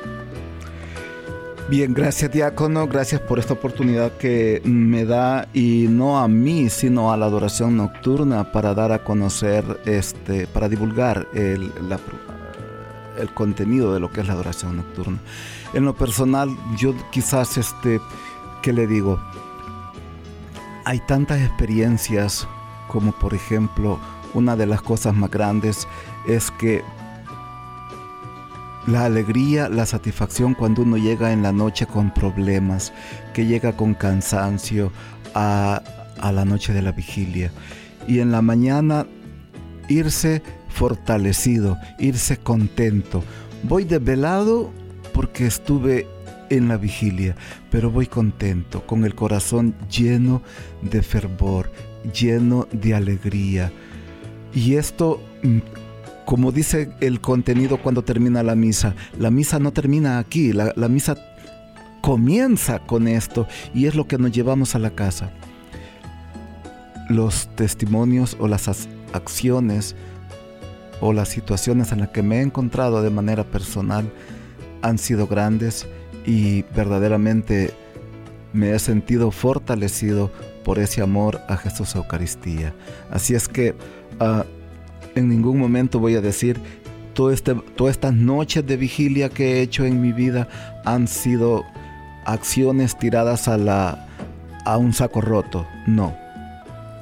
Bien, 1.68 1.94
gracias 1.94 2.32
diácono, 2.32 2.88
gracias 2.88 3.20
por 3.20 3.38
esta 3.38 3.52
oportunidad 3.52 4.10
que 4.16 4.60
me 4.64 5.04
da 5.04 5.46
y 5.54 5.86
no 5.88 6.18
a 6.18 6.26
mí, 6.26 6.68
sino 6.68 7.12
a 7.12 7.16
la 7.16 7.26
adoración 7.26 7.76
nocturna 7.76 8.50
para 8.50 8.74
dar 8.74 8.90
a 8.90 9.04
conocer, 9.04 9.64
este, 9.84 10.48
para 10.48 10.68
divulgar 10.68 11.28
el, 11.32 11.70
el 13.20 13.32
contenido 13.32 13.92
de 13.94 14.00
lo 14.00 14.10
que 14.10 14.20
es 14.20 14.26
la 14.26 14.32
adoración 14.34 14.76
nocturna. 14.76 15.18
En 15.74 15.84
lo 15.84 15.94
personal, 15.94 16.50
yo 16.76 16.94
quizás, 17.10 17.56
este, 17.56 18.00
¿qué 18.62 18.72
le 18.72 18.86
digo? 18.86 19.20
Hay 20.84 21.00
tantas 21.00 21.40
experiencias 21.40 22.48
como 22.90 23.12
por 23.12 23.34
ejemplo, 23.34 24.00
una 24.34 24.56
de 24.56 24.66
las 24.66 24.82
cosas 24.82 25.14
más 25.14 25.30
grandes 25.30 25.86
es 26.26 26.50
que 26.50 26.82
la 28.88 29.04
alegría, 29.04 29.68
la 29.68 29.86
satisfacción 29.86 30.54
cuando 30.54 30.82
uno 30.82 30.96
llega 30.96 31.32
en 31.32 31.42
la 31.42 31.52
noche 31.52 31.86
con 31.86 32.12
problemas, 32.12 32.92
que 33.32 33.46
llega 33.46 33.76
con 33.76 33.94
cansancio 33.94 34.90
a, 35.34 35.82
la 36.20 36.44
noche 36.44 36.72
de 36.72 36.82
la 36.82 36.90
vigilia. 36.90 37.52
Y 38.08 38.18
en 38.18 38.32
la 38.32 38.42
mañana 38.42 39.06
irse 39.88 40.42
fortalecido, 40.70 41.78
irse 41.98 42.36
contento. 42.36 43.22
Voy 43.62 43.84
desvelado 43.84 44.70
porque 45.12 45.46
estuve 45.46 46.06
en 46.48 46.68
la 46.68 46.76
vigilia, 46.76 47.36
pero 47.70 47.90
voy 47.90 48.06
contento, 48.06 48.86
con 48.86 49.04
el 49.04 49.14
corazón 49.14 49.74
lleno 49.90 50.42
de 50.82 51.02
fervor, 51.02 51.70
lleno 52.12 52.66
de 52.72 52.94
alegría. 52.94 53.70
Y 54.52 54.74
esto 54.74 55.22
mm, 55.42 55.58
como 56.30 56.52
dice 56.52 56.92
el 57.00 57.20
contenido 57.20 57.82
cuando 57.82 58.04
termina 58.04 58.44
la 58.44 58.54
misa, 58.54 58.94
la 59.18 59.32
misa 59.32 59.58
no 59.58 59.72
termina 59.72 60.20
aquí, 60.20 60.52
la, 60.52 60.72
misa 60.88 61.16
comienza 62.02 62.78
con 62.78 63.08
esto 63.08 63.48
y 63.74 63.86
es 63.86 63.96
lo 63.96 64.06
que 64.06 64.16
nos 64.16 64.30
llevamos 64.30 64.76
a 64.76 64.78
la 64.78 64.90
casa. 64.90 65.32
Los 67.08 67.48
testimonios 67.56 68.36
o 68.38 68.46
las 68.46 68.68
acciones 69.12 69.96
o 71.00 71.12
las 71.12 71.28
situaciones 71.28 71.92
en 71.92 72.00
las 72.00 72.10
que 72.10 72.22
me 72.22 72.38
he 72.38 72.42
encontrado 72.42 73.02
de 73.02 73.10
manera 73.10 73.44
personal 73.44 74.10
han 74.82 74.98
sido 74.98 75.26
grandes 75.26 75.86
y 76.26 76.62
verdaderamente 76.74 77.72
me 78.52 78.74
he 78.74 78.78
sentido 78.78 79.30
fortalecido 79.30 80.30
por 80.64 80.78
ese 80.78 81.02
amor 81.02 81.40
a 81.48 81.56
Jesús 81.56 81.94
Eucaristía. 81.94 82.74
Así 83.10 83.34
es 83.34 83.48
que 83.48 83.74
ah, 84.18 84.44
en 85.14 85.28
ningún 85.28 85.58
momento 85.58 85.98
voy 85.98 86.16
a 86.16 86.20
decir, 86.20 86.60
este, 87.30 87.54
todas 87.76 87.92
estas 87.92 88.14
noches 88.14 88.66
de 88.66 88.76
vigilia 88.78 89.28
que 89.28 89.56
he 89.56 89.60
hecho 89.60 89.84
en 89.84 90.00
mi 90.00 90.12
vida 90.12 90.48
han 90.86 91.06
sido 91.06 91.64
acciones 92.24 92.98
tiradas 92.98 93.46
a, 93.48 93.58
la, 93.58 94.08
a 94.64 94.78
un 94.78 94.94
saco 94.94 95.20
roto. 95.20 95.66
No, 95.86 96.16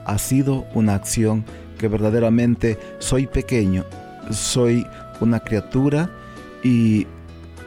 ha 0.06 0.18
sido 0.18 0.66
una 0.74 0.94
acción 0.94 1.44
que 1.78 1.88
verdaderamente 1.88 2.78
soy 2.98 3.26
pequeño, 3.26 3.84
soy 4.30 4.86
una 5.20 5.40
criatura 5.40 6.10
y 6.62 7.06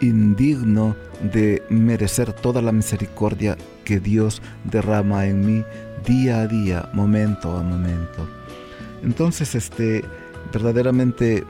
indigno 0.01 0.95
de 1.33 1.63
merecer 1.69 2.33
toda 2.33 2.61
la 2.61 2.71
misericordia 2.71 3.57
que 3.85 3.99
Dios 3.99 4.41
derrama 4.63 5.25
en 5.25 5.45
mí 5.45 5.63
día 6.05 6.41
a 6.41 6.47
día, 6.47 6.89
momento 6.93 7.55
a 7.57 7.63
momento. 7.63 8.27
Entonces, 9.03 9.55
este, 9.55 10.03
verdaderamente 10.51 11.45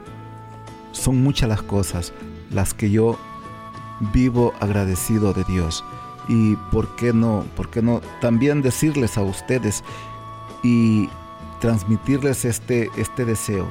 son 0.92 1.22
muchas 1.22 1.48
las 1.48 1.62
cosas 1.62 2.12
las 2.50 2.74
que 2.74 2.90
yo 2.90 3.18
vivo 4.12 4.52
agradecido 4.60 5.32
de 5.32 5.44
Dios. 5.44 5.84
Y 6.28 6.56
por 6.70 6.94
qué 6.96 7.12
no, 7.12 7.44
por 7.56 7.70
qué 7.70 7.82
no 7.82 8.00
también 8.20 8.62
decirles 8.62 9.18
a 9.18 9.22
ustedes 9.22 9.82
y 10.62 11.08
transmitirles 11.62 12.44
este, 12.44 12.90
este 12.96 13.24
deseo, 13.24 13.70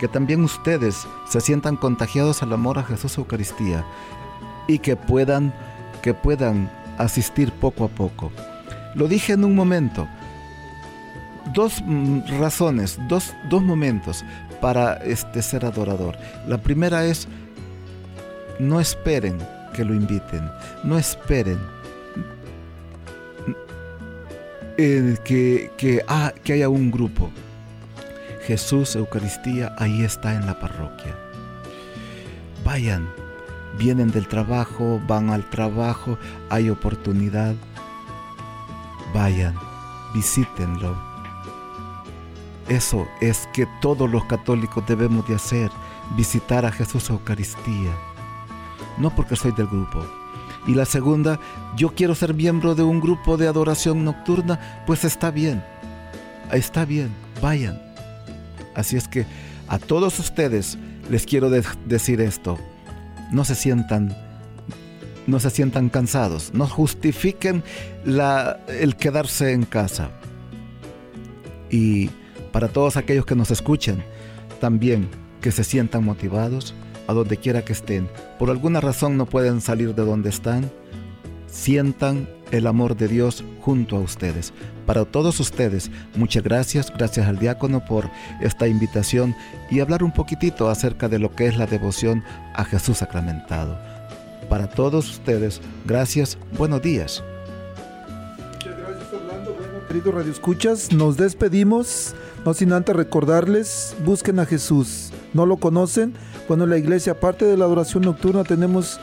que 0.00 0.08
también 0.08 0.42
ustedes 0.42 1.06
se 1.28 1.42
sientan 1.42 1.76
contagiados 1.76 2.42
al 2.42 2.54
amor 2.54 2.78
a 2.78 2.84
Jesús 2.84 3.18
Eucaristía 3.18 3.84
y 4.66 4.78
que 4.78 4.96
puedan, 4.96 5.52
que 6.00 6.14
puedan 6.14 6.72
asistir 6.96 7.52
poco 7.52 7.84
a 7.84 7.88
poco. 7.88 8.32
Lo 8.94 9.08
dije 9.08 9.34
en 9.34 9.44
un 9.44 9.54
momento, 9.54 10.08
dos 11.52 11.82
mm, 11.84 12.40
razones, 12.40 12.98
dos, 13.08 13.34
dos 13.50 13.62
momentos 13.62 14.24
para 14.62 14.94
este, 15.04 15.42
ser 15.42 15.66
adorador. 15.66 16.16
La 16.46 16.56
primera 16.56 17.04
es, 17.04 17.28
no 18.58 18.80
esperen 18.80 19.36
que 19.74 19.84
lo 19.84 19.92
inviten, 19.92 20.50
no 20.82 20.96
esperen 20.96 21.58
eh, 24.78 25.16
que, 25.24 25.70
que, 25.76 26.02
ah, 26.08 26.32
que 26.42 26.54
haya 26.54 26.68
un 26.68 26.90
grupo. 26.90 27.30
Jesús, 28.46 28.96
Eucaristía, 28.96 29.74
ahí 29.78 30.02
está 30.02 30.34
en 30.34 30.46
la 30.46 30.58
parroquia. 30.58 31.14
Vayan, 32.64 33.06
vienen 33.76 34.10
del 34.10 34.26
trabajo, 34.26 35.00
van 35.06 35.28
al 35.28 35.48
trabajo, 35.50 36.16
hay 36.48 36.70
oportunidad. 36.70 37.54
Vayan, 39.12 39.54
visítenlo 40.14 41.08
eso 42.68 43.08
es 43.20 43.48
que 43.54 43.66
todos 43.80 44.10
los 44.10 44.24
católicos 44.26 44.84
debemos 44.86 45.26
de 45.26 45.34
hacer, 45.34 45.70
visitar 46.16 46.66
a 46.66 46.72
Jesús 46.72 47.08
Eucaristía. 47.08 47.92
No 48.98 49.08
porque 49.14 49.36
soy 49.36 49.52
del 49.52 49.66
grupo. 49.66 50.04
Y 50.68 50.74
la 50.74 50.84
segunda, 50.84 51.40
yo 51.76 51.94
quiero 51.94 52.14
ser 52.14 52.34
miembro 52.34 52.74
de 52.74 52.82
un 52.82 53.00
grupo 53.00 53.38
de 53.38 53.48
adoración 53.48 54.04
nocturna, 54.04 54.84
pues 54.86 55.02
está 55.04 55.30
bien. 55.30 55.64
Está 56.52 56.84
bien, 56.84 57.08
vayan. 57.40 57.80
Así 58.74 58.96
es 58.96 59.08
que 59.08 59.24
a 59.66 59.78
todos 59.78 60.18
ustedes 60.18 60.76
les 61.10 61.24
quiero 61.24 61.48
decir 61.50 62.20
esto. 62.20 62.58
No 63.32 63.44
se 63.44 63.54
sientan 63.54 64.14
no 65.26 65.40
se 65.40 65.50
sientan 65.50 65.90
cansados, 65.90 66.52
no 66.54 66.66
justifiquen 66.66 67.62
el 68.04 68.96
quedarse 68.96 69.52
en 69.52 69.64
casa. 69.64 70.10
Y 71.70 72.08
para 72.50 72.68
todos 72.68 72.96
aquellos 72.96 73.26
que 73.26 73.34
nos 73.34 73.50
escuchen, 73.50 74.02
también 74.58 75.08
que 75.42 75.52
se 75.52 75.64
sientan 75.64 76.04
motivados 76.04 76.74
a 77.08 77.14
donde 77.14 77.38
quiera 77.38 77.64
que 77.64 77.72
estén. 77.72 78.08
Por 78.38 78.50
alguna 78.50 78.80
razón 78.80 79.16
no 79.16 79.26
pueden 79.26 79.60
salir 79.60 79.94
de 79.96 80.04
donde 80.04 80.28
están. 80.28 80.70
Sientan 81.48 82.28
el 82.52 82.66
amor 82.66 82.96
de 82.96 83.08
Dios 83.08 83.42
junto 83.60 83.96
a 83.96 84.00
ustedes. 84.00 84.52
Para 84.86 85.04
todos 85.04 85.40
ustedes, 85.40 85.90
muchas 86.14 86.42
gracias, 86.42 86.92
gracias 86.96 87.26
al 87.26 87.38
diácono 87.38 87.84
por 87.84 88.08
esta 88.40 88.68
invitación 88.68 89.34
y 89.70 89.80
hablar 89.80 90.02
un 90.02 90.12
poquitito 90.12 90.68
acerca 90.68 91.08
de 91.08 91.18
lo 91.18 91.34
que 91.34 91.46
es 91.46 91.56
la 91.56 91.66
devoción 91.66 92.22
a 92.54 92.64
Jesús 92.64 92.98
sacramentado. 92.98 93.78
Para 94.48 94.68
todos 94.68 95.10
ustedes, 95.10 95.60
gracias, 95.84 96.38
buenos 96.56 96.80
días. 96.82 97.22
Muchas 98.52 98.78
gracias. 98.78 99.10
Bueno, 99.10 99.86
queridos 99.88 100.14
radioescuchas, 100.14 100.92
nos 100.92 101.16
despedimos. 101.16 102.14
No 102.44 102.54
sin 102.54 102.72
antes 102.72 102.96
recordarles, 102.96 103.94
busquen 104.04 104.38
a 104.38 104.46
Jesús. 104.46 105.10
¿No 105.34 105.44
lo 105.44 105.58
conocen? 105.58 106.14
Bueno, 106.48 106.64
en 106.64 106.70
la 106.70 106.78
iglesia, 106.78 107.12
aparte 107.12 107.44
de 107.44 107.56
la 107.56 107.66
adoración 107.66 108.02
nocturna, 108.02 108.42
tenemos 108.42 108.98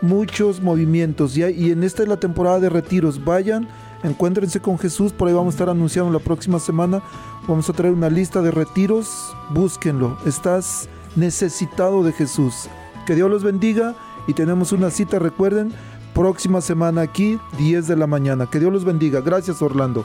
muchos 0.00 0.62
movimientos. 0.62 1.36
Y, 1.36 1.44
y 1.44 1.72
en 1.72 1.82
esta 1.82 2.04
es 2.04 2.08
la 2.08 2.18
temporada 2.18 2.60
de 2.60 2.68
retiros. 2.68 3.24
Vayan, 3.24 3.68
encuéntrense 4.04 4.60
con 4.60 4.78
Jesús. 4.78 5.12
Por 5.12 5.26
ahí 5.26 5.34
vamos 5.34 5.54
a 5.54 5.56
estar 5.56 5.68
anunciando 5.68 6.12
la 6.12 6.20
próxima 6.20 6.60
semana. 6.60 7.02
Vamos 7.48 7.68
a 7.68 7.72
traer 7.72 7.92
una 7.92 8.08
lista 8.08 8.40
de 8.40 8.52
retiros. 8.52 9.34
Búsquenlo. 9.50 10.16
Estás 10.24 10.88
necesitado 11.16 12.04
de 12.04 12.12
Jesús. 12.12 12.68
Que 13.04 13.16
Dios 13.16 13.30
los 13.30 13.42
bendiga. 13.42 13.96
Y 14.28 14.34
tenemos 14.34 14.72
una 14.72 14.90
cita, 14.90 15.18
recuerden, 15.18 15.72
próxima 16.12 16.60
semana 16.60 17.02
aquí, 17.02 17.38
10 17.58 17.86
de 17.86 17.96
la 17.96 18.06
mañana. 18.06 18.46
Que 18.50 18.58
Dios 18.58 18.72
los 18.72 18.84
bendiga. 18.84 19.20
Gracias, 19.20 19.62
Orlando. 19.62 20.04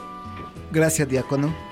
Gracias, 0.72 1.08
diácono. 1.08 1.71